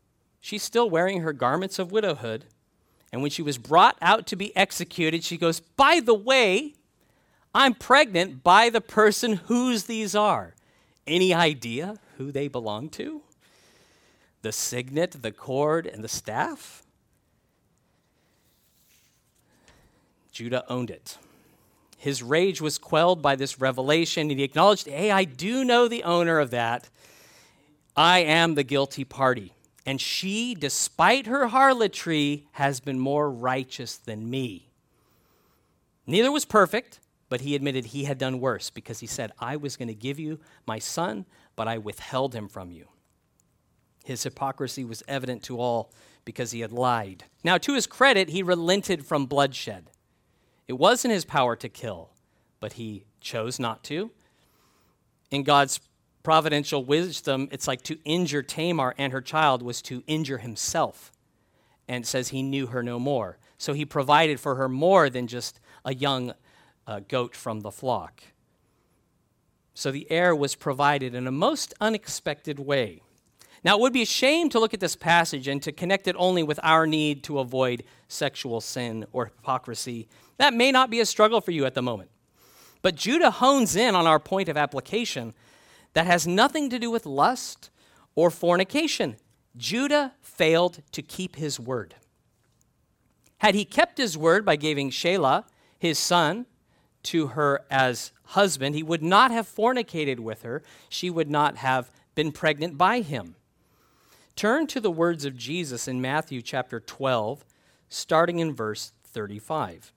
She's 0.41 0.63
still 0.63 0.89
wearing 0.89 1.21
her 1.21 1.32
garments 1.32 1.78
of 1.78 1.91
widowhood. 1.91 2.45
And 3.13 3.21
when 3.21 3.30
she 3.30 3.43
was 3.43 3.60
brought 3.60 3.98
out 4.02 4.26
to 4.28 4.36
be 4.36 4.56
executed, 4.58 5.24
she 5.24 5.38
goes, 5.38 5.60
By 5.60 6.00
the 6.00 6.15
way, 6.15 6.74
I'm 7.54 7.76
pregnant 7.76 8.43
by 8.43 8.71
the 8.71 8.82
person 8.82 9.34
whose 9.45 9.84
these 9.84 10.15
are. 10.15 10.56
Any 11.06 11.36
idea 11.36 12.00
who 12.17 12.32
they 12.32 12.48
belong 12.48 12.89
to? 12.89 13.21
The 14.41 14.52
signet, 14.52 15.21
the 15.21 15.32
cord, 15.32 15.86
and 15.86 16.04
the 16.04 16.08
staff? 16.08 16.82
Judah 20.32 20.65
owned 20.67 20.89
it. 20.89 21.19
His 21.97 22.21
rage 22.21 22.62
was 22.62 22.77
quelled 22.77 23.21
by 23.21 23.36
this 23.36 23.60
revelation, 23.60 24.29
and 24.29 24.39
he 24.39 24.43
acknowledged, 24.43 24.88
Hey, 24.88 25.12
I 25.12 25.23
do 25.23 25.63
know 25.63 25.88
the 25.88 26.03
owner 26.03 26.39
of 26.39 26.51
that. 26.51 26.89
I 27.95 28.19
am 28.19 28.55
the 28.55 28.63
guilty 28.63 29.03
party. 29.03 29.53
And 29.86 30.01
she, 30.01 30.55
despite 30.55 31.27
her 31.27 31.47
harlotry, 31.47 32.47
has 32.53 32.79
been 32.79 32.99
more 32.99 33.29
righteous 33.29 33.97
than 33.97 34.29
me. 34.29 34.69
Neither 36.08 36.31
was 36.31 36.45
perfect, 36.45 36.99
but 37.29 37.41
he 37.41 37.55
admitted 37.55 37.86
he 37.86 38.05
had 38.05 38.17
done 38.17 38.39
worse 38.39 38.69
because 38.69 38.99
he 38.99 39.08
said, 39.08 39.31
I 39.39 39.55
was 39.55 39.77
going 39.77 39.88
to 39.88 39.93
give 39.93 40.19
you 40.19 40.39
my 40.65 40.79
son, 40.79 41.25
but 41.55 41.67
I 41.67 41.77
withheld 41.77 42.34
him 42.34 42.47
from 42.47 42.71
you. 42.71 42.88
His 44.03 44.23
hypocrisy 44.23 44.84
was 44.84 45.03
evident 45.08 45.43
to 45.43 45.60
all 45.60 45.91
because 46.25 46.51
he 46.51 46.60
had 46.60 46.71
lied. 46.71 47.23
Now, 47.43 47.58
to 47.60 47.73
his 47.73 47.88
credit, 47.88 48.29
he 48.29 48.43
relented 48.43 49.05
from 49.05 49.25
bloodshed. 49.25 49.89
It 50.67 50.73
was 50.73 51.06
in 51.06 51.12
his 51.12 51.25
power 51.25 51.56
to 51.58 51.69
kill, 51.69 52.10
but 52.60 52.73
he 52.73 53.06
chose 53.21 53.60
not 53.60 53.84
to. 53.86 54.12
In 55.32 55.43
God's 55.43 55.80
providential 56.23 56.84
wisdom, 56.84 57.47
it's 57.51 57.67
like 57.67 57.84
to 57.84 57.99
injure 58.04 58.41
Tamar 58.41 58.95
and 58.97 59.13
her 59.13 59.21
child 59.21 59.62
was 59.62 59.82
to 59.84 60.04
injure 60.08 60.39
himself. 60.39 61.12
And 61.88 62.04
it 62.04 62.08
says 62.08 62.30
he 62.30 62.41
knew 62.41 62.67
her 62.67 62.82
no 62.82 62.99
more. 62.99 63.38
So 63.58 63.73
he 63.73 63.86
provided 63.86 64.39
for 64.39 64.56
her 64.56 64.67
more 64.67 65.10
than 65.10 65.28
just 65.28 65.60
a 65.84 65.93
young 65.93 66.34
uh, 66.88 67.01
goat 67.08 67.36
from 67.36 67.62
the 67.62 67.71
flock. 67.71 68.23
So 69.75 69.91
the 69.91 70.10
heir 70.10 70.36
was 70.36 70.56
provided 70.56 71.13
in 71.13 71.28
a 71.28 71.32
most 71.32 71.73
unexpected 71.80 72.60
way. 72.60 73.01
Now, 73.65 73.78
it 73.78 73.82
would 73.82 73.93
be 73.93 74.04
a 74.04 74.06
shame 74.06 74.49
to 74.49 74.60
look 74.60 74.75
at 74.75 74.80
this 74.80 74.95
passage 74.95 75.47
and 75.47 75.62
to 75.63 75.71
connect 75.71 76.08
it 76.08 76.15
only 76.19 76.43
with 76.43 76.60
our 76.62 76.86
need 76.86 77.23
to 77.23 77.39
avoid 77.39 77.84
sexual 78.08 78.62
sin 78.62 79.08
or 79.12 79.25
hypocrisy. 79.25 80.08
That 80.38 80.54
may 80.54 80.71
not 80.71 80.91
be 80.91 80.99
a 80.99 81.06
struggle 81.06 81.41
for 81.41 81.49
you 81.49 81.65
at 81.65 81.73
the 81.73 81.82
moment. 81.82 82.12
But 82.84 82.93
Judah 82.93 83.32
hones 83.32 83.75
in 83.75 83.95
on 83.95 84.06
our 84.06 84.19
point 84.19 84.49
of 84.49 84.56
application 84.56 85.34
that 85.93 86.06
has 86.06 86.28
nothing 86.28 86.69
to 86.69 86.78
do 86.78 86.91
with 86.91 87.08
lust 87.08 87.71
or 88.13 88.30
fornication. 88.30 89.15
Judah 89.58 90.13
failed 90.21 90.84
to 90.91 91.01
keep 91.01 91.36
his 91.36 91.60
word. 91.60 91.95
Had 93.39 93.56
he 93.56 93.65
kept 93.65 93.97
his 93.97 94.15
word 94.15 94.45
by 94.45 94.58
giving 94.58 94.91
Shelah, 94.91 95.43
his 95.80 95.97
son, 95.97 96.45
to 97.01 97.28
her 97.28 97.65
as 97.71 98.12
husband, 98.25 98.75
he 98.75 98.84
would 98.84 99.01
not 99.01 99.32
have 99.32 99.47
fornicated 99.47 100.19
with 100.19 100.43
her. 100.43 100.62
She 100.88 101.10
would 101.10 101.32
not 101.32 101.58
have 101.58 101.89
been 102.13 102.32
pregnant 102.32 102.78
by 102.78 103.01
him. 103.01 103.36
Turn 104.36 104.67
to 104.67 104.82
the 104.82 104.91
words 104.91 105.24
of 105.24 105.38
Jesus 105.38 105.88
in 105.88 106.02
Matthew 106.02 106.41
chapter 106.41 106.82
12, 106.82 107.45
starting 107.88 108.39
in 108.39 108.54
verse 108.54 108.91
35. 109.06 109.93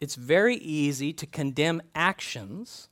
It's 0.00 0.14
very 0.14 0.56
easy 0.56 1.12
to 1.12 1.26
condemn 1.26 1.82
actions, 1.94 2.88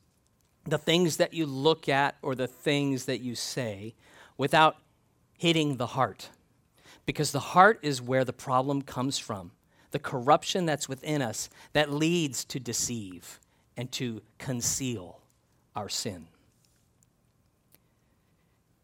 the 0.65 0.79
things 0.79 1.17
that 1.17 1.33
you 1.33 1.47
look 1.47 1.89
at 1.89 2.17
or 2.21 2.35
the 2.35 2.47
things 2.47 3.07
that 3.07 3.21
you 3.21 3.35
say, 3.35 3.95
without 4.37 4.77
hitting 5.39 5.79
the 5.79 5.89
heart. 5.89 6.29
Because 7.07 7.33
the 7.33 7.41
heart 7.41 7.79
is 7.81 8.03
where 8.03 8.27
the 8.27 8.33
problem 8.35 8.83
comes 8.83 9.19
from, 9.19 9.53
the 9.91 9.99
corruption 9.99 10.67
that's 10.67 10.89
within 10.89 11.23
us 11.23 11.49
that 11.73 11.91
leads 11.91 12.45
to 12.45 12.61
deceive 12.61 13.41
and 13.75 13.91
to 13.93 14.21
conceal 14.39 15.21
our 15.75 15.89
sin. 15.89 16.29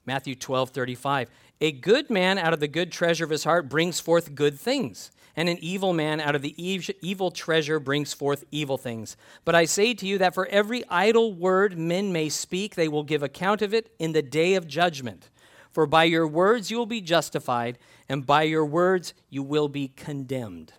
Matthew 0.06 0.36
12, 0.36 0.70
35. 0.70 1.28
A 1.60 1.72
good 1.72 2.10
man 2.10 2.38
out 2.38 2.52
of 2.52 2.60
the 2.60 2.68
good 2.68 2.92
treasure 2.92 3.24
of 3.24 3.30
his 3.30 3.44
heart 3.44 3.68
brings 3.68 3.98
forth 3.98 4.34
good 4.34 4.58
things, 4.58 5.10
and 5.34 5.48
an 5.48 5.58
evil 5.60 5.92
man 5.92 6.20
out 6.20 6.36
of 6.36 6.42
the 6.42 6.54
evil 6.56 7.30
treasure 7.30 7.80
brings 7.80 8.12
forth 8.12 8.44
evil 8.52 8.78
things. 8.78 9.16
But 9.44 9.54
I 9.54 9.64
say 9.64 9.94
to 9.94 10.06
you 10.06 10.18
that 10.18 10.34
for 10.34 10.46
every 10.46 10.84
idle 10.88 11.32
word 11.32 11.76
men 11.76 12.12
may 12.12 12.28
speak, 12.28 12.74
they 12.74 12.88
will 12.88 13.02
give 13.02 13.22
account 13.22 13.62
of 13.62 13.74
it 13.74 13.92
in 13.98 14.12
the 14.12 14.22
day 14.22 14.54
of 14.54 14.68
judgment. 14.68 15.28
For 15.72 15.86
by 15.86 16.04
your 16.04 16.26
words 16.26 16.70
you 16.70 16.78
will 16.78 16.86
be 16.86 17.00
justified, 17.00 17.78
and 18.08 18.24
by 18.24 18.44
your 18.44 18.64
words 18.64 19.12
you 19.28 19.42
will 19.42 19.68
be 19.68 19.88
condemned. 19.88 20.72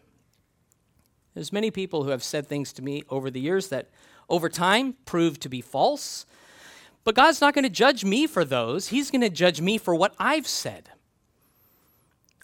There's 1.33 1.53
many 1.53 1.69
people 1.69 2.03
who 2.03 2.09
have 2.09 2.23
said 2.23 2.47
things 2.47 2.73
to 2.73 2.81
me 2.81 3.03
over 3.09 3.29
the 3.29 3.41
years 3.41 3.67
that 3.67 3.89
over 4.29 4.49
time 4.49 4.95
proved 5.05 5.41
to 5.41 5.49
be 5.49 5.61
false 5.61 6.25
but 7.07 7.15
God's 7.15 7.39
not 7.39 7.53
going 7.53 7.63
to 7.63 7.69
judge 7.69 8.03
me 8.03 8.27
for 8.27 8.43
those. 8.43 8.89
He's 8.89 9.11
going 9.11 9.21
to 9.21 9.29
judge 9.29 9.61
me 9.61 9.77
for 9.77 9.95
what 9.95 10.13
I've 10.19 10.45
said. 10.45 10.89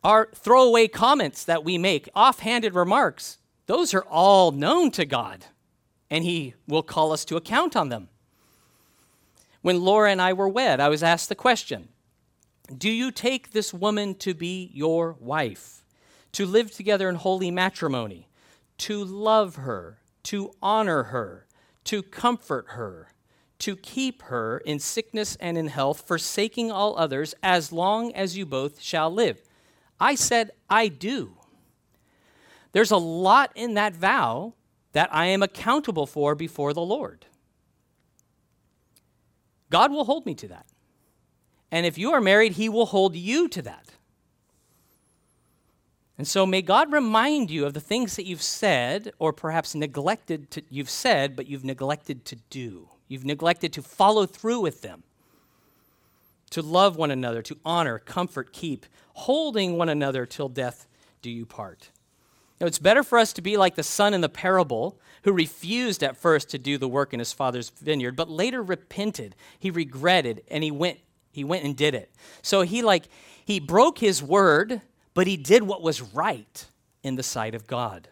Our 0.06 0.30
throwaway 0.34 0.88
comments 0.88 1.43
that 1.43 1.65
we 1.65 1.78
make, 1.78 2.08
offhanded 2.15 2.73
remarks, 2.73 3.39
those 3.65 3.93
are 3.93 4.06
all 4.06 4.52
known 4.52 4.89
to 4.91 5.04
God, 5.04 5.47
and 6.10 6.23
He 6.23 6.54
will 6.65 6.82
call 6.82 7.12
us 7.12 7.26
to 7.26 7.36
account 7.36 7.76
on 7.76 7.89
them. 7.89 8.08
When 9.62 9.82
Laura 9.82 10.10
and 10.10 10.21
I 10.21 10.32
were 10.32 10.47
wed, 10.47 10.80
I 10.80 10.88
was 10.88 11.04
asked 11.04 11.28
the 11.28 11.36
question 11.36 11.89
Do 12.73 12.89
you 12.89 13.12
take 13.12 13.52
this 13.52 13.73
woman 13.73 14.15
to 14.19 14.34
be 14.34 14.71
your 14.73 15.17
wife, 15.19 15.84
to 16.32 16.45
live 16.45 16.71
together 16.71 17.10
in 17.10 17.15
holy 17.15 17.52
matrimony, 17.52 18.30
to 18.78 19.04
love 19.04 19.58
her, 19.58 19.97
to 20.23 20.54
honor 20.62 21.04
her, 21.04 21.47
to 21.84 22.02
comfort 22.02 22.67
her? 22.69 23.12
To 23.63 23.78
keep 23.78 24.23
her 24.23 24.58
in 24.65 24.78
sickness 24.78 25.38
and 25.39 25.58
in 25.58 25.67
health, 25.67 26.06
forsaking 26.06 26.69
all 26.69 26.97
others, 26.97 27.34
as 27.41 27.71
long 27.71 28.13
as 28.13 28.36
you 28.36 28.45
both 28.45 28.82
shall 28.82 29.10
live. 29.10 29.41
I 30.02 30.15
said, 30.15 30.52
I 30.69 30.89
do. 30.89 31.38
There's 32.73 32.91
a 32.91 32.97
lot 32.97 33.52
in 33.56 33.76
that 33.76 33.95
vow 33.95 34.54
that 34.91 35.08
I 35.13 35.28
am 35.28 35.41
accountable 35.41 36.06
for 36.06 36.36
before 36.36 36.73
the 36.73 36.82
Lord. 36.82 37.26
God 39.69 39.91
will 39.91 40.04
hold 40.04 40.26
me 40.26 40.36
to 40.36 40.47
that. 40.49 40.65
And 41.71 41.86
if 41.86 41.97
you 41.97 42.12
are 42.12 42.21
married, 42.21 42.54
He 42.54 42.67
will 42.67 42.88
hold 42.88 43.15
you 43.15 43.47
to 43.47 43.62
that. 43.62 43.91
And 46.17 46.28
so 46.28 46.45
may 46.45 46.62
God 46.62 46.91
remind 46.91 47.49
you 47.49 47.65
of 47.65 47.73
the 47.73 47.80
things 47.80 48.17
that 48.17 48.26
you've 48.26 48.41
said, 48.41 49.13
or 49.19 49.32
perhaps 49.32 49.73
neglected 49.73 50.52
to, 50.52 50.63
you've 50.69 50.89
said, 50.89 51.36
but 51.36 51.47
you've 51.47 51.63
neglected 51.63 52.26
to 52.26 52.36
do. 52.49 52.89
You've 53.13 53.26
neglected 53.26 53.71
to 53.73 53.84
follow 53.84 54.26
through 54.26 54.62
with 54.62 54.82
them, 54.82 55.04
to 56.49 56.63
love 56.63 56.95
one 56.95 57.12
another, 57.12 57.43
to 57.43 57.56
honor, 57.63 57.99
comfort, 57.99 58.52
keep, 58.52 58.88
holding 59.13 59.78
one 59.78 59.88
another 59.88 60.26
till 60.26 60.49
death 60.49 60.88
do 61.21 61.30
you 61.30 61.45
part. 61.45 61.91
Now, 62.60 62.65
it's 62.65 62.80
better 62.80 63.04
for 63.04 63.19
us 63.19 63.32
to 63.34 63.41
be 63.43 63.56
like 63.56 63.76
the 63.76 63.84
son 63.84 64.15
in 64.15 64.21
the 64.21 64.30
parable 64.30 64.97
who 65.26 65.32
refused 65.32 66.02
at 66.02 66.17
first 66.17 66.49
to 66.49 66.58
do 66.58 66.80
the 66.80 66.88
work 66.88 67.13
in 67.13 67.19
his 67.19 67.32
father's 67.32 67.69
vineyard, 67.69 68.15
but 68.15 68.32
later 68.32 68.63
repented. 68.63 69.36
He 69.60 69.69
regretted 69.69 70.41
and 70.49 70.63
he 70.63 70.71
went, 70.71 70.97
he 71.32 71.43
went 71.43 71.65
and 71.65 71.78
did 71.78 71.93
it. 71.93 72.12
So 72.41 72.63
he 72.63 72.82
like 72.82 73.10
he 73.45 73.60
broke 73.60 73.99
his 73.99 74.23
word, 74.23 74.82
but 75.13 75.28
he 75.28 75.38
did 75.38 75.62
what 75.62 75.84
was 75.84 76.02
right 76.02 76.65
in 77.04 77.13
the 77.13 77.21
sight 77.21 77.54
of 77.54 77.67
God 77.67 78.08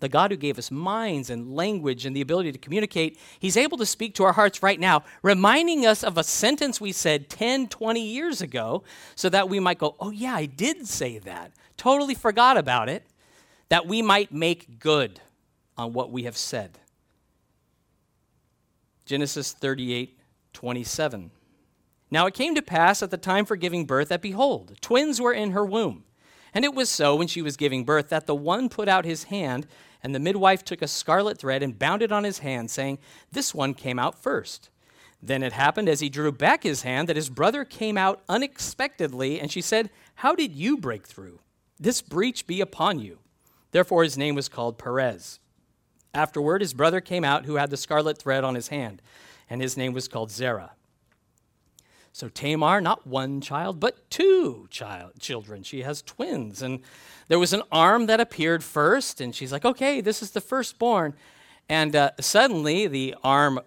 the 0.00 0.08
God 0.08 0.30
who 0.30 0.36
gave 0.36 0.58
us 0.58 0.70
minds 0.70 1.30
and 1.30 1.54
language 1.54 2.04
and 2.04 2.14
the 2.14 2.20
ability 2.20 2.52
to 2.52 2.58
communicate, 2.58 3.18
He's 3.38 3.56
able 3.56 3.78
to 3.78 3.86
speak 3.86 4.14
to 4.16 4.24
our 4.24 4.32
hearts 4.32 4.62
right 4.62 4.78
now, 4.78 5.04
reminding 5.22 5.86
us 5.86 6.02
of 6.04 6.18
a 6.18 6.24
sentence 6.24 6.80
we 6.80 6.92
said 6.92 7.28
10, 7.28 7.68
20 7.68 8.00
years 8.00 8.40
ago, 8.40 8.84
so 9.14 9.28
that 9.28 9.48
we 9.48 9.60
might 9.60 9.78
go, 9.78 9.96
oh, 10.00 10.10
yeah, 10.10 10.34
I 10.34 10.46
did 10.46 10.86
say 10.86 11.18
that. 11.18 11.52
Totally 11.76 12.14
forgot 12.14 12.56
about 12.56 12.88
it, 12.88 13.04
that 13.68 13.86
we 13.86 14.02
might 14.02 14.32
make 14.32 14.78
good 14.78 15.20
on 15.76 15.92
what 15.92 16.10
we 16.10 16.24
have 16.24 16.36
said. 16.36 16.78
Genesis 19.04 19.52
38, 19.52 20.18
27. 20.52 21.30
Now 22.10 22.26
it 22.26 22.34
came 22.34 22.54
to 22.54 22.62
pass 22.62 23.02
at 23.02 23.10
the 23.10 23.16
time 23.16 23.44
for 23.44 23.56
giving 23.56 23.86
birth 23.86 24.08
that 24.08 24.22
behold, 24.22 24.76
twins 24.80 25.20
were 25.20 25.32
in 25.32 25.50
her 25.50 25.64
womb. 25.64 26.04
And 26.54 26.64
it 26.64 26.74
was 26.74 26.88
so 26.88 27.16
when 27.16 27.26
she 27.26 27.42
was 27.42 27.56
giving 27.56 27.84
birth 27.84 28.08
that 28.10 28.26
the 28.26 28.34
one 28.34 28.68
put 28.68 28.88
out 28.88 29.04
his 29.04 29.24
hand 29.24 29.66
and 30.02 30.14
the 30.14 30.20
midwife 30.20 30.64
took 30.64 30.82
a 30.82 30.88
scarlet 30.88 31.38
thread 31.38 31.62
and 31.62 31.78
bound 31.78 32.00
it 32.00 32.12
on 32.12 32.24
his 32.24 32.38
hand, 32.38 32.70
saying, 32.70 32.98
This 33.32 33.52
one 33.54 33.74
came 33.74 33.98
out 33.98 34.22
first. 34.22 34.70
Then 35.20 35.42
it 35.42 35.54
happened 35.54 35.88
as 35.88 36.00
he 36.00 36.08
drew 36.08 36.30
back 36.30 36.62
his 36.62 36.82
hand 36.82 37.08
that 37.08 37.16
his 37.16 37.30
brother 37.30 37.64
came 37.64 37.96
out 37.96 38.22
unexpectedly, 38.28 39.40
and 39.40 39.50
she 39.50 39.62
said, 39.62 39.90
How 40.16 40.34
did 40.34 40.52
you 40.52 40.76
break 40.76 41.06
through? 41.06 41.40
This 41.80 42.02
breach 42.02 42.46
be 42.46 42.60
upon 42.60 43.00
you. 43.00 43.18
Therefore 43.72 44.04
his 44.04 44.18
name 44.18 44.34
was 44.34 44.48
called 44.48 44.78
Perez. 44.78 45.40
Afterward, 46.12 46.60
his 46.60 46.74
brother 46.74 47.00
came 47.00 47.24
out 47.24 47.46
who 47.46 47.56
had 47.56 47.70
the 47.70 47.76
scarlet 47.76 48.18
thread 48.18 48.44
on 48.44 48.54
his 48.54 48.68
hand, 48.68 49.02
and 49.50 49.60
his 49.60 49.76
name 49.76 49.92
was 49.92 50.06
called 50.06 50.30
Zerah. 50.30 50.72
So 52.14 52.28
Tamar, 52.28 52.80
not 52.80 53.04
one 53.08 53.40
child, 53.40 53.80
but 53.80 54.08
two 54.08 54.68
child 54.70 55.14
children. 55.18 55.64
She 55.64 55.82
has 55.82 56.00
twins. 56.00 56.62
And 56.62 56.78
there 57.26 57.40
was 57.40 57.52
an 57.52 57.62
arm 57.72 58.06
that 58.06 58.20
appeared 58.20 58.62
first, 58.62 59.20
and 59.20 59.34
she's 59.34 59.50
like, 59.50 59.64
okay, 59.64 60.00
this 60.00 60.22
is 60.22 60.30
the 60.30 60.40
firstborn. 60.40 61.14
And 61.68 61.96
uh, 61.96 62.12
suddenly 62.20 62.86
the 62.86 63.16
arm 63.24 63.58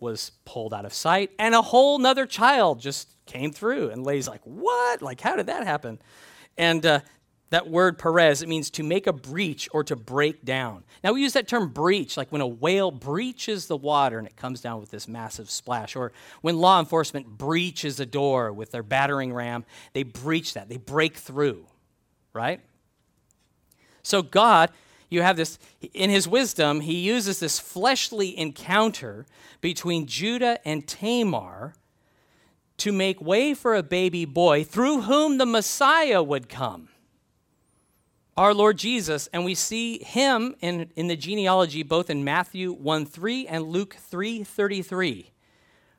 was 0.00 0.32
pulled 0.44 0.74
out 0.74 0.84
of 0.84 0.92
sight, 0.92 1.30
and 1.38 1.54
a 1.54 1.62
whole 1.62 2.00
nother 2.00 2.26
child 2.26 2.80
just 2.80 3.14
came 3.24 3.52
through. 3.52 3.90
And 3.90 4.04
Lay's 4.04 4.26
like, 4.26 4.42
what? 4.42 5.00
Like, 5.00 5.20
how 5.20 5.36
did 5.36 5.46
that 5.46 5.64
happen? 5.64 6.00
And 6.58 6.84
uh, 6.84 7.00
that 7.52 7.68
word 7.68 7.98
Perez, 7.98 8.40
it 8.40 8.48
means 8.48 8.70
to 8.70 8.82
make 8.82 9.06
a 9.06 9.12
breach 9.12 9.68
or 9.72 9.84
to 9.84 9.94
break 9.94 10.42
down. 10.42 10.84
Now, 11.04 11.12
we 11.12 11.20
use 11.20 11.34
that 11.34 11.46
term 11.46 11.68
breach, 11.68 12.16
like 12.16 12.32
when 12.32 12.40
a 12.40 12.46
whale 12.46 12.90
breaches 12.90 13.66
the 13.66 13.76
water 13.76 14.18
and 14.18 14.26
it 14.26 14.36
comes 14.36 14.62
down 14.62 14.80
with 14.80 14.90
this 14.90 15.06
massive 15.06 15.50
splash, 15.50 15.94
or 15.94 16.12
when 16.40 16.56
law 16.56 16.80
enforcement 16.80 17.26
breaches 17.26 18.00
a 18.00 18.06
door 18.06 18.54
with 18.54 18.70
their 18.70 18.82
battering 18.82 19.34
ram, 19.34 19.66
they 19.92 20.02
breach 20.02 20.54
that, 20.54 20.70
they 20.70 20.78
break 20.78 21.14
through, 21.14 21.66
right? 22.32 22.60
So, 24.02 24.22
God, 24.22 24.70
you 25.10 25.20
have 25.20 25.36
this, 25.36 25.58
in 25.92 26.08
his 26.08 26.26
wisdom, 26.26 26.80
he 26.80 27.00
uses 27.00 27.38
this 27.38 27.58
fleshly 27.58 28.36
encounter 28.38 29.26
between 29.60 30.06
Judah 30.06 30.58
and 30.66 30.88
Tamar 30.88 31.74
to 32.78 32.92
make 32.92 33.20
way 33.20 33.52
for 33.52 33.74
a 33.74 33.82
baby 33.82 34.24
boy 34.24 34.64
through 34.64 35.02
whom 35.02 35.36
the 35.36 35.44
Messiah 35.44 36.22
would 36.22 36.48
come 36.48 36.88
our 38.36 38.54
Lord 38.54 38.78
Jesus, 38.78 39.28
and 39.32 39.44
we 39.44 39.54
see 39.54 40.02
him 40.02 40.54
in, 40.60 40.90
in 40.96 41.06
the 41.06 41.16
genealogy 41.16 41.82
both 41.82 42.08
in 42.08 42.24
Matthew 42.24 42.72
1 42.72 43.04
3 43.04 43.46
and 43.46 43.64
Luke 43.64 43.96
3 43.98 44.42
33, 44.42 45.32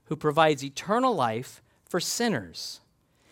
who 0.06 0.16
provides 0.16 0.64
eternal 0.64 1.14
life 1.14 1.62
for 1.88 2.00
sinners. 2.00 2.82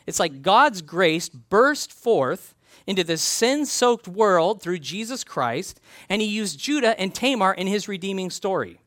It's 0.06 0.20
like 0.20 0.42
God's 0.42 0.82
grace 0.82 1.30
burst 1.30 1.92
forth 1.92 2.54
into 2.86 3.04
this 3.04 3.22
sin 3.22 3.66
soaked 3.66 4.08
world 4.08 4.62
through 4.62 4.80
Jesus 4.80 5.24
Christ, 5.24 5.80
and 6.10 6.22
he 6.22 6.28
used 6.28 6.60
Judah 6.60 7.00
and 7.00 7.14
Tamar 7.14 7.54
in 7.54 7.68
his 7.68 7.88
redeeming 7.88 8.30
story. 8.30 8.82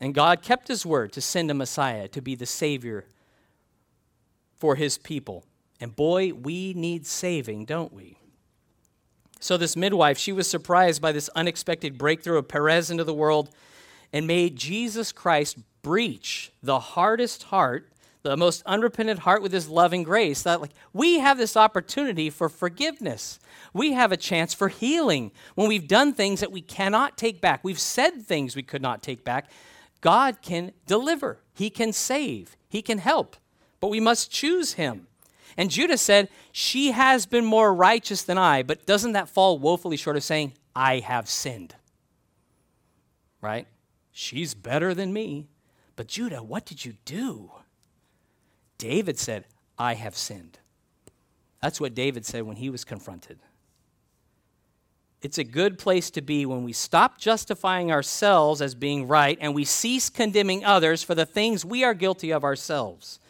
And 0.00 0.14
God 0.14 0.42
kept 0.42 0.68
his 0.68 0.84
word 0.84 1.12
to 1.12 1.20
send 1.20 1.50
a 1.50 1.54
Messiah 1.54 2.08
to 2.08 2.20
be 2.20 2.34
the 2.34 2.46
Savior 2.46 3.06
for 4.56 4.76
his 4.76 4.98
people. 4.98 5.44
And 5.80 5.94
boy, 5.94 6.32
we 6.32 6.74
need 6.74 7.06
saving, 7.06 7.64
don't 7.64 7.92
we? 7.92 8.18
So, 9.44 9.58
this 9.58 9.76
midwife, 9.76 10.16
she 10.16 10.32
was 10.32 10.48
surprised 10.48 11.02
by 11.02 11.12
this 11.12 11.28
unexpected 11.36 11.98
breakthrough 11.98 12.38
of 12.38 12.48
Perez 12.48 12.90
into 12.90 13.04
the 13.04 13.12
world 13.12 13.50
and 14.10 14.26
made 14.26 14.56
Jesus 14.56 15.12
Christ 15.12 15.58
breach 15.82 16.50
the 16.62 16.78
hardest 16.78 17.42
heart 17.42 17.90
the 18.22 18.38
most 18.38 18.62
unrepentant 18.64 19.18
heart 19.18 19.42
with 19.42 19.52
his 19.52 19.68
loving 19.68 20.02
grace 20.02 20.44
that 20.44 20.62
like 20.62 20.70
we 20.94 21.18
have 21.18 21.36
this 21.36 21.58
opportunity 21.58 22.30
for 22.30 22.48
forgiveness. 22.48 23.38
We 23.74 23.92
have 23.92 24.12
a 24.12 24.16
chance 24.16 24.54
for 24.54 24.68
healing. 24.68 25.30
When 25.56 25.68
we've 25.68 25.86
done 25.86 26.14
things 26.14 26.40
that 26.40 26.50
we 26.50 26.62
cannot 26.62 27.18
take 27.18 27.42
back 27.42 27.62
we've 27.62 27.78
said 27.78 28.22
things 28.22 28.56
we 28.56 28.62
could 28.62 28.80
not 28.80 29.02
take 29.02 29.24
back 29.24 29.50
god 30.00 30.40
can 30.40 30.72
deliver. 30.86 31.40
He 31.52 31.68
can 31.68 31.92
save. 31.92 32.56
He 32.66 32.80
can 32.80 32.96
help. 32.96 33.36
But 33.78 33.88
we 33.88 34.00
must 34.00 34.30
choose 34.30 34.72
him 34.72 35.06
and 35.56 35.70
judah 35.70 35.98
said 35.98 36.28
she 36.52 36.92
has 36.92 37.26
been 37.26 37.44
more 37.44 37.74
righteous 37.74 38.22
than 38.22 38.38
i 38.38 38.62
but 38.62 38.86
doesn't 38.86 39.12
that 39.12 39.28
fall 39.28 39.58
woefully 39.58 39.96
short 39.96 40.16
of 40.16 40.22
saying 40.22 40.52
i 40.74 40.98
have 40.98 41.28
sinned 41.28 41.74
right 43.40 43.66
she's 44.12 44.54
better 44.54 44.94
than 44.94 45.12
me 45.12 45.48
but 45.96 46.06
judah 46.06 46.42
what 46.42 46.64
did 46.64 46.84
you 46.84 46.94
do 47.04 47.50
David 48.78 49.18
said, 49.18 49.46
I 49.78 49.94
have 49.94 50.16
sinned. 50.16 50.58
That's 51.62 51.80
what 51.80 51.94
David 51.94 52.26
said 52.26 52.42
when 52.42 52.56
he 52.56 52.70
was 52.70 52.84
confronted. 52.84 53.38
It's 55.22 55.38
a 55.38 55.44
good 55.44 55.78
place 55.78 56.10
to 56.10 56.20
be 56.20 56.44
when 56.44 56.64
we 56.64 56.74
stop 56.74 57.18
justifying 57.18 57.90
ourselves 57.90 58.60
as 58.60 58.74
being 58.74 59.08
right 59.08 59.38
and 59.40 59.54
we 59.54 59.64
cease 59.64 60.10
condemning 60.10 60.64
others 60.64 61.02
for 61.02 61.14
the 61.14 61.24
things 61.24 61.64
we 61.64 61.82
are 61.82 61.94
guilty 61.94 62.30
of 62.30 62.44
ourselves 62.44 63.20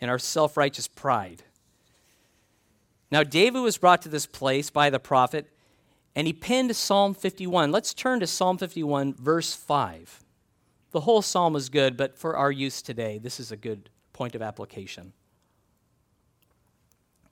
in 0.00 0.08
our 0.08 0.18
self 0.18 0.56
righteous 0.56 0.88
pride. 0.88 1.44
Now, 3.14 3.22
David 3.22 3.60
was 3.60 3.78
brought 3.78 4.02
to 4.02 4.08
this 4.08 4.26
place 4.26 4.70
by 4.70 4.90
the 4.90 4.98
prophet 4.98 5.48
and 6.16 6.26
he 6.26 6.32
penned 6.32 6.74
Psalm 6.74 7.14
51. 7.14 7.70
Let's 7.70 7.94
turn 7.94 8.18
to 8.18 8.26
Psalm 8.26 8.58
51, 8.58 9.14
verse 9.14 9.54
5. 9.54 10.24
The 10.90 10.98
whole 11.02 11.22
psalm 11.22 11.54
is 11.54 11.68
good, 11.68 11.96
but 11.96 12.18
for 12.18 12.36
our 12.36 12.50
use 12.50 12.82
today, 12.82 13.18
this 13.18 13.38
is 13.38 13.52
a 13.52 13.56
good 13.56 13.88
point 14.12 14.34
of 14.34 14.42
application. 14.42 15.12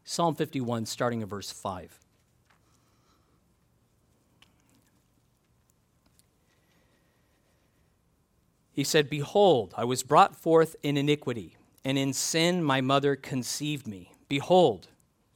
Psalm 0.05 0.37
51, 0.37 0.87
starting 0.87 1.21
at 1.21 1.27
verse 1.27 1.51
5. 1.51 1.99
He 8.73 8.85
said, 8.85 9.11
Behold, 9.11 9.75
I 9.77 9.83
was 9.83 10.05
brought 10.05 10.37
forth 10.37 10.77
in 10.85 10.97
iniquity, 10.97 11.57
and 11.85 11.99
in 11.99 12.12
sin 12.12 12.62
my 12.62 12.81
mother 12.81 13.16
conceived 13.16 13.88
me. 13.88 14.12
Behold, 14.29 14.87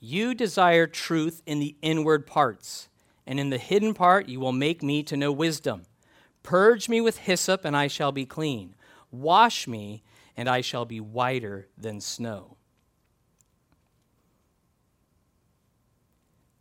you 0.01 0.35
desire 0.35 0.87
truth 0.87 1.43
in 1.47 1.59
the 1.59 1.77
inward 1.83 2.27
parts, 2.27 2.89
and 3.27 3.41
in 3.41 3.51
the 3.51 3.59
hidden 3.59 3.95
part 3.95 4.29
you 4.29 4.41
will 4.41 4.53
make 4.53 4.83
me 4.83 5.03
to 5.05 5.17
know 5.17 5.33
wisdom. 5.33 5.83
Purge 6.43 6.89
me 6.89 7.01
with 7.01 7.19
hyssop, 7.19 7.65
and 7.65 7.77
I 7.77 7.89
shall 7.89 8.13
be 8.13 8.25
clean. 8.25 8.75
Wash 9.11 9.67
me, 9.67 10.03
and 10.37 10.49
I 10.49 10.61
shall 10.61 10.85
be 10.85 11.01
whiter 11.01 11.67
than 11.77 12.01
snow. 12.01 12.57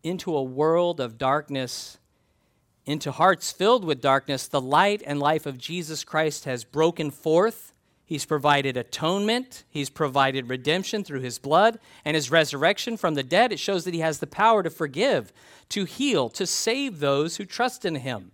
Into 0.01 0.35
a 0.35 0.43
world 0.43 0.99
of 0.99 1.17
darkness, 1.17 1.97
into 2.85 3.11
hearts 3.11 3.51
filled 3.51 3.83
with 3.83 4.01
darkness, 4.01 4.47
the 4.47 4.61
light 4.61 5.03
and 5.05 5.19
life 5.19 5.45
of 5.45 5.57
Jesus 5.57 6.03
Christ 6.03 6.45
has 6.45 6.63
broken 6.63 7.11
forth. 7.11 7.73
He's 8.05 8.25
provided 8.25 8.77
atonement. 8.77 9.63
He's 9.67 9.89
provided 9.89 10.47
redemption 10.47 11.03
through 11.03 11.21
his 11.21 11.39
blood 11.39 11.79
and 12.05 12.13
his 12.13 12.29
resurrection 12.29 12.97
from 12.97 13.15
the 13.15 13.23
dead. 13.23 13.51
It 13.51 13.59
shows 13.59 13.83
that 13.85 13.95
he 13.95 14.01
has 14.01 14.19
the 14.19 14.27
power 14.27 14.61
to 14.61 14.69
forgive, 14.69 15.33
to 15.69 15.85
heal, 15.85 16.29
to 16.29 16.45
save 16.45 16.99
those 16.99 17.37
who 17.37 17.45
trust 17.45 17.83
in 17.83 17.95
him. 17.95 18.31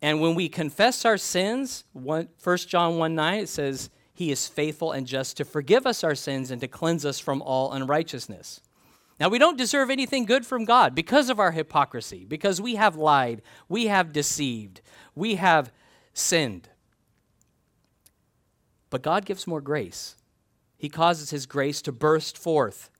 And 0.00 0.20
when 0.20 0.34
we 0.34 0.48
confess 0.48 1.04
our 1.04 1.18
sins, 1.18 1.84
1 1.92 2.28
John 2.66 2.96
1 2.96 3.14
9, 3.14 3.40
it 3.40 3.48
says, 3.48 3.90
He 4.14 4.30
is 4.30 4.46
faithful 4.46 4.92
and 4.92 5.06
just 5.06 5.36
to 5.36 5.44
forgive 5.44 5.86
us 5.86 6.02
our 6.02 6.14
sins 6.14 6.50
and 6.50 6.60
to 6.62 6.68
cleanse 6.68 7.04
us 7.04 7.18
from 7.18 7.42
all 7.42 7.72
unrighteousness. 7.72 8.62
Now, 9.20 9.28
we 9.28 9.40
don't 9.40 9.58
deserve 9.58 9.90
anything 9.90 10.24
good 10.24 10.46
from 10.46 10.64
God 10.64 10.94
because 10.94 11.28
of 11.28 11.40
our 11.40 11.50
hypocrisy, 11.50 12.24
because 12.24 12.60
we 12.60 12.76
have 12.76 12.96
lied, 12.96 13.42
we 13.68 13.88
have 13.88 14.12
deceived, 14.12 14.80
we 15.14 15.34
have 15.34 15.72
sinned. 16.14 16.68
But 18.90 19.02
God 19.02 19.24
gives 19.24 19.46
more 19.46 19.60
grace. 19.60 20.16
He 20.76 20.88
causes 20.88 21.30
His 21.30 21.46
grace 21.46 21.82
to 21.82 21.92
burst 21.92 22.38
forth 22.38 22.90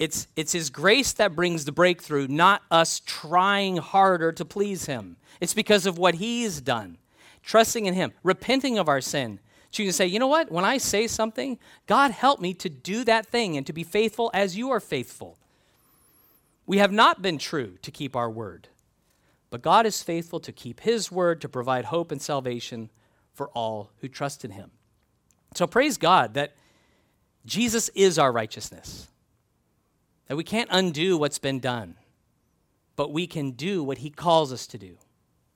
it's, 0.00 0.28
it's 0.34 0.52
His 0.52 0.70
grace 0.70 1.12
that 1.12 1.36
brings 1.36 1.66
the 1.66 1.72
breakthrough, 1.72 2.26
not 2.26 2.62
us 2.70 3.02
trying 3.04 3.76
harder 3.76 4.32
to 4.32 4.46
please 4.46 4.86
Him. 4.86 5.18
It's 5.42 5.52
because 5.52 5.84
of 5.84 5.98
what 5.98 6.14
He's 6.14 6.62
done. 6.62 6.96
Trusting 7.42 7.84
in 7.84 7.92
Him, 7.92 8.12
repenting 8.22 8.78
of 8.78 8.88
our 8.88 9.02
sin, 9.02 9.40
choosing 9.70 9.90
to 9.90 9.92
say, 9.92 10.06
you 10.06 10.18
know 10.18 10.26
what, 10.26 10.50
when 10.50 10.64
I 10.64 10.78
say 10.78 11.06
something, 11.06 11.58
God 11.86 12.12
help 12.12 12.40
me 12.40 12.54
to 12.54 12.70
do 12.70 13.04
that 13.04 13.26
thing 13.26 13.58
and 13.58 13.66
to 13.66 13.74
be 13.74 13.84
faithful 13.84 14.30
as 14.32 14.56
you 14.56 14.70
are 14.70 14.80
faithful. 14.80 15.36
We 16.64 16.78
have 16.78 16.92
not 16.92 17.20
been 17.20 17.36
true 17.36 17.76
to 17.82 17.90
keep 17.90 18.16
our 18.16 18.30
word, 18.30 18.68
but 19.50 19.60
God 19.60 19.84
is 19.84 20.02
faithful 20.02 20.40
to 20.40 20.52
keep 20.52 20.80
His 20.80 21.12
word 21.12 21.42
to 21.42 21.48
provide 21.48 21.86
hope 21.86 22.10
and 22.10 22.22
salvation 22.22 22.88
for 23.34 23.50
all 23.50 23.90
who 24.00 24.08
trust 24.08 24.46
in 24.46 24.52
Him. 24.52 24.70
So 25.54 25.66
praise 25.66 25.96
God 25.96 26.34
that 26.34 26.54
Jesus 27.44 27.88
is 27.90 28.18
our 28.18 28.32
righteousness 28.32 29.08
that 30.30 30.36
we 30.36 30.44
can't 30.44 30.68
undo 30.70 31.18
what's 31.18 31.40
been 31.40 31.58
done, 31.58 31.96
but 32.94 33.12
we 33.12 33.26
can 33.26 33.50
do 33.50 33.82
what 33.82 33.98
He 33.98 34.10
calls 34.10 34.52
us 34.52 34.68
to 34.68 34.78
do, 34.78 34.96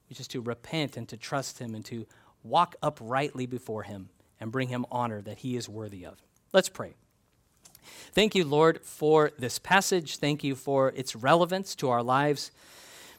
which 0.09 0.19
is 0.19 0.27
to 0.27 0.41
repent 0.41 0.97
and 0.97 1.09
to 1.11 1.17
trust 1.17 1.61
Him 1.61 1.77
and 1.77 1.85
to 1.85 2.07
walk 2.43 2.75
uprightly 2.83 3.47
before 3.47 3.85
Him 3.85 4.09
and 4.41 4.51
bring 4.51 4.67
Him 4.67 4.85
honor 4.91 5.23
that 5.23 5.39
He 5.39 5.57
is 5.57 5.69
worthy 5.69 6.05
of. 6.05 6.21
Let's 6.53 6.69
pray. 6.69 6.95
Thank 8.11 8.35
you, 8.35 8.45
Lord, 8.45 8.81
for 8.83 9.31
this 9.39 9.61
passage. 9.61 10.17
Thank 10.17 10.43
you 10.43 10.57
for 10.57 10.89
its 10.97 11.15
relevance 11.15 11.77
to 11.77 11.91
our 11.91 12.03
lives. 12.03 12.51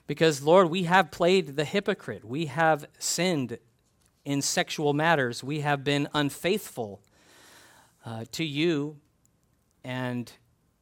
Because, 0.07 0.41
Lord, 0.41 0.69
we 0.69 0.83
have 0.83 1.09
played 1.09 1.55
the 1.55 1.63
hypocrite. 1.63 2.25
We 2.25 2.47
have 2.47 2.85
sinned 2.99 3.59
in 4.25 4.41
sexual 4.41 4.93
matters. 4.93 5.43
We 5.43 5.61
have 5.61 5.83
been 5.83 6.09
unfaithful 6.13 6.99
uh, 8.05 8.25
to 8.33 8.43
you. 8.43 8.97
And 9.83 10.31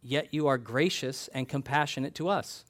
yet 0.02 0.34
you 0.34 0.48
are 0.48 0.58
gracious 0.58 1.30
and 1.34 1.48
compassionate 1.48 2.16
to 2.16 2.30
us. 2.30 2.66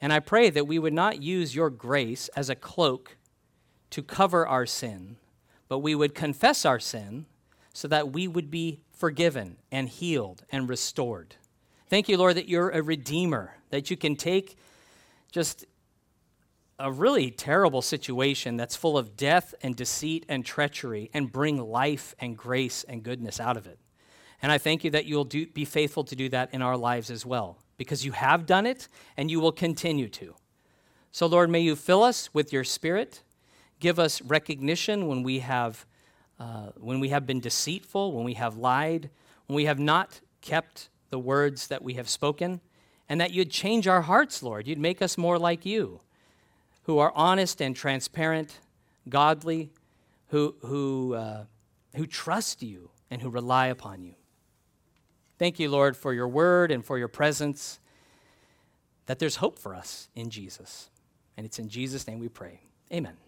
And 0.00 0.12
I 0.12 0.20
pray 0.20 0.50
that 0.50 0.66
we 0.66 0.78
would 0.78 0.92
not 0.92 1.22
use 1.22 1.54
your 1.54 1.70
grace 1.70 2.28
as 2.28 2.48
a 2.48 2.54
cloak 2.54 3.16
to 3.90 4.02
cover 4.02 4.46
our 4.46 4.66
sin, 4.66 5.16
but 5.68 5.78
we 5.78 5.94
would 5.94 6.14
confess 6.14 6.64
our 6.64 6.78
sin 6.78 7.26
so 7.72 7.88
that 7.88 8.12
we 8.12 8.28
would 8.28 8.50
be 8.50 8.80
forgiven 8.92 9.56
and 9.72 9.88
healed 9.88 10.44
and 10.50 10.68
restored. 10.68 11.36
Thank 11.88 12.08
you, 12.08 12.16
Lord, 12.16 12.36
that 12.36 12.48
you're 12.48 12.70
a 12.70 12.82
redeemer, 12.82 13.54
that 13.70 13.90
you 13.90 13.96
can 13.96 14.14
take 14.14 14.56
just 15.32 15.64
a 16.78 16.92
really 16.92 17.30
terrible 17.30 17.82
situation 17.82 18.56
that's 18.56 18.76
full 18.76 18.96
of 18.96 19.16
death 19.16 19.54
and 19.62 19.74
deceit 19.74 20.24
and 20.28 20.44
treachery 20.44 21.10
and 21.12 21.32
bring 21.32 21.58
life 21.60 22.14
and 22.20 22.36
grace 22.36 22.84
and 22.84 23.02
goodness 23.02 23.40
out 23.40 23.56
of 23.56 23.66
it. 23.66 23.78
And 24.40 24.52
I 24.52 24.58
thank 24.58 24.84
you 24.84 24.90
that 24.92 25.04
you'll 25.04 25.24
do, 25.24 25.46
be 25.46 25.64
faithful 25.64 26.04
to 26.04 26.14
do 26.14 26.28
that 26.28 26.54
in 26.54 26.62
our 26.62 26.76
lives 26.76 27.10
as 27.10 27.26
well, 27.26 27.58
because 27.76 28.04
you 28.04 28.12
have 28.12 28.46
done 28.46 28.66
it 28.66 28.88
and 29.16 29.30
you 29.30 29.40
will 29.40 29.52
continue 29.52 30.08
to. 30.10 30.34
So, 31.10 31.26
Lord, 31.26 31.50
may 31.50 31.60
you 31.60 31.74
fill 31.74 32.04
us 32.04 32.32
with 32.32 32.52
your 32.52 32.62
spirit. 32.62 33.22
Give 33.80 33.98
us 33.98 34.22
recognition 34.22 35.08
when 35.08 35.24
we 35.24 35.40
have, 35.40 35.84
uh, 36.38 36.68
when 36.76 37.00
we 37.00 37.08
have 37.08 37.26
been 37.26 37.40
deceitful, 37.40 38.12
when 38.12 38.24
we 38.24 38.34
have 38.34 38.56
lied, 38.56 39.10
when 39.46 39.56
we 39.56 39.64
have 39.64 39.80
not 39.80 40.20
kept 40.42 40.90
the 41.10 41.18
words 41.18 41.66
that 41.68 41.82
we 41.82 41.94
have 41.94 42.08
spoken, 42.08 42.60
and 43.08 43.20
that 43.20 43.32
you'd 43.32 43.50
change 43.50 43.88
our 43.88 44.02
hearts, 44.02 44.42
Lord. 44.42 44.68
You'd 44.68 44.78
make 44.78 45.02
us 45.02 45.18
more 45.18 45.38
like 45.38 45.64
you, 45.64 46.00
who 46.88 46.98
are 46.98 47.12
honest 47.14 47.60
and 47.60 47.76
transparent, 47.76 48.60
godly, 49.10 49.68
who, 50.28 50.54
who, 50.62 51.12
uh, 51.12 51.44
who 51.94 52.06
trust 52.06 52.62
you 52.62 52.88
and 53.10 53.20
who 53.20 53.28
rely 53.28 53.66
upon 53.66 54.02
you. 54.02 54.14
Thank 55.38 55.58
you, 55.58 55.68
Lord, 55.68 55.98
for 55.98 56.14
your 56.14 56.26
word 56.26 56.70
and 56.70 56.82
for 56.82 56.96
your 56.96 57.08
presence, 57.08 57.78
that 59.04 59.18
there's 59.18 59.36
hope 59.36 59.58
for 59.58 59.74
us 59.74 60.08
in 60.14 60.30
Jesus. 60.30 60.88
And 61.36 61.44
it's 61.44 61.58
in 61.58 61.68
Jesus' 61.68 62.06
name 62.06 62.20
we 62.20 62.30
pray. 62.30 62.62
Amen. 62.90 63.18